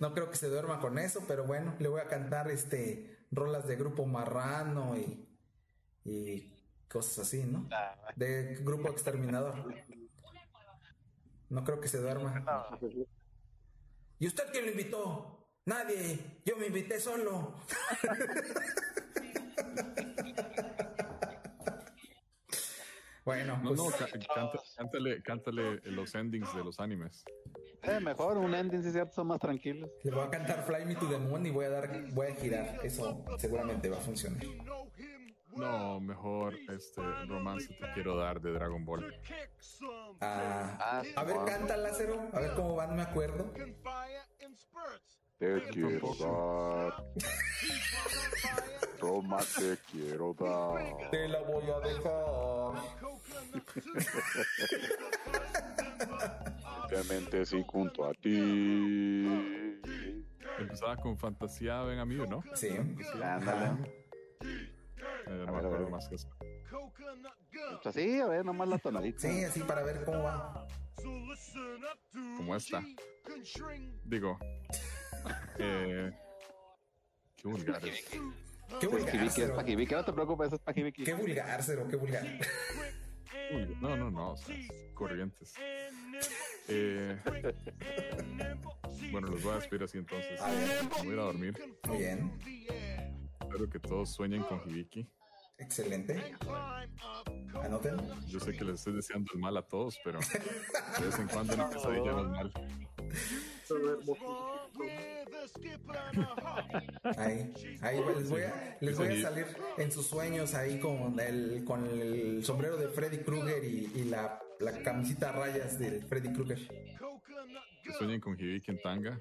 [0.00, 3.66] No creo que se duerma con eso, pero bueno, le voy a cantar este rolas
[3.66, 5.26] de grupo marrano y,
[6.04, 6.52] y
[6.88, 7.68] cosas así, ¿no?
[8.16, 9.74] De grupo exterminador.
[11.50, 12.44] No creo que se duerma.
[14.18, 15.30] ¿Y usted quién lo invitó?
[15.66, 16.40] Nadie.
[16.44, 17.54] Yo me invité solo.
[23.24, 27.24] bueno, no, pues no, canta- cántale, cántale los endings de los animes.
[27.86, 29.90] Eh, mejor un ending, si es cierto, son más tranquilos.
[30.02, 32.34] le voy a cantar Fly Me to the Moon y voy a dar, voy a
[32.34, 32.80] girar.
[32.82, 34.42] Eso seguramente va a funcionar.
[35.56, 39.14] No, mejor este romance te quiero dar de Dragon Ball.
[40.20, 42.28] Ah, a ver, canta Lázaro.
[42.32, 43.52] A ver cómo va, no me acuerdo.
[45.38, 47.04] Te quiero dar.
[49.00, 51.10] Roma, te quiero dar.
[51.10, 52.74] Te la voy a dejar.
[56.94, 58.36] Obviamente sí, junto a ti.
[60.58, 62.42] Empezaba con fantasía, ven amigo, ¿no?
[62.54, 62.68] Sí.
[63.22, 63.90] Ándale.
[65.26, 66.28] Eh, no A me ver, a acuerdo más que eso.
[67.82, 69.20] Pues sí, a ver, nomás la tonadita.
[69.20, 70.66] Sí, así para ver cómo va.
[72.36, 72.84] Como esta.
[74.04, 74.38] Digo.
[75.58, 76.10] Eh,
[77.36, 78.04] qué vulgar es.
[78.04, 78.18] Qué
[78.82, 79.50] Es vulgar, es.
[79.52, 81.04] Pajibiki, no te preocupes, es Pajibiki.
[81.04, 82.26] Qué vulgar, Cero, qué vulgar.
[83.80, 84.54] No, no, no, o sea,
[84.92, 85.54] corrientes.
[86.68, 87.18] Eh,
[89.10, 90.40] bueno, los voy a despedir así entonces.
[90.40, 91.78] Me voy a ir a dormir.
[91.86, 92.38] Muy bien.
[93.40, 95.08] Espero que todos sueñen con Hibiki.
[95.58, 96.34] Excelente.
[97.62, 97.96] Anoten.
[98.26, 101.54] Yo sé que les estoy deseando el mal a todos, pero de vez en cuando
[101.54, 102.52] una pesadilla no es mal.
[107.16, 109.46] Ahí, ahí les voy a, les voy a salir
[109.78, 114.40] en sus sueños ahí con el, con el sombrero de Freddy Krueger y, y la,
[114.60, 116.58] la camisita a rayas de Freddy Krueger.
[117.82, 119.18] Que sueñen con Hibiki en tanga.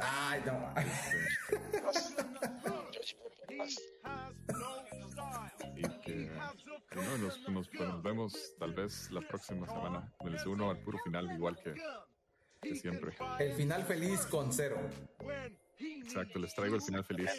[0.00, 0.72] Ay, no.
[5.76, 6.30] Y que
[6.94, 10.12] bueno, nos, nos- pues, nos vemos tal vez la próxima semana.
[10.24, 11.74] Me les uno al puro final, igual que,
[12.60, 13.14] que siempre.
[13.38, 14.78] El final feliz con cero.
[15.78, 17.30] Exacto, les traigo el final feliz.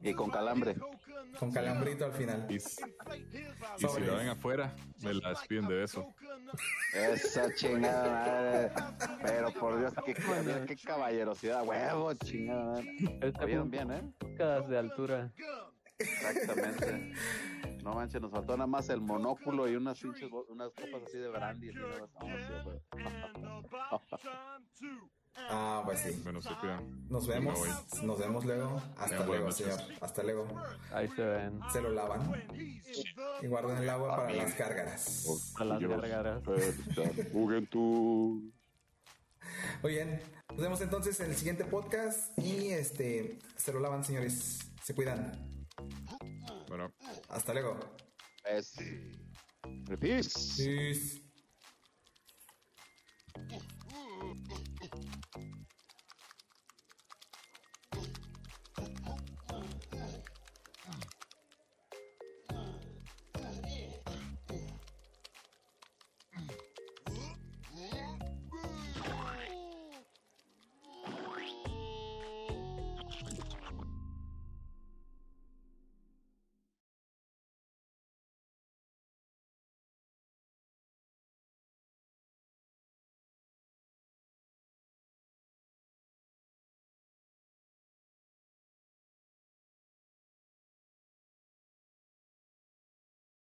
[0.00, 0.76] Y con calambre.
[1.38, 2.46] Con calambrito al final.
[2.48, 2.80] Y, si
[4.00, 6.14] la ven afuera, me la despiden de beso.
[6.94, 9.18] Esa chingada madre.
[9.22, 12.96] Pero por Dios, qué, qué caballerosidad, huevo, chingada madre.
[13.20, 14.02] Este Vieron bien, ¿eh?
[14.68, 15.32] de altura.
[15.98, 17.12] Exactamente.
[17.82, 21.28] No manches, nos faltó nada más el monóculo y unas pinches unas copas así de
[21.28, 21.70] brandy.
[21.70, 22.52] así.
[25.50, 26.20] Ah, pues sí.
[26.24, 27.08] Bueno, se cuidan.
[27.08, 27.58] Nos vemos.
[28.02, 28.82] Nos vemos luego.
[28.96, 29.80] Hasta luego, señor.
[30.00, 30.48] Hasta luego.
[30.92, 31.60] Ahí se ven.
[31.72, 32.32] Se lo lavan.
[33.40, 35.54] Y guarden el agua para las gárgaras.
[35.56, 36.42] A las gargaras.
[37.32, 38.42] Juventud.
[39.82, 40.20] Muy bien.
[40.50, 42.36] Nos vemos entonces en el siguiente podcast.
[42.38, 43.38] Y este.
[43.56, 44.58] Se lo lavan, señores.
[44.82, 45.47] Se cuidan.
[46.68, 46.92] Bueno.
[47.28, 47.78] Hasta luego.
[48.44, 48.74] Es...
[49.98, 50.30] Peace.
[50.56, 51.22] Peace.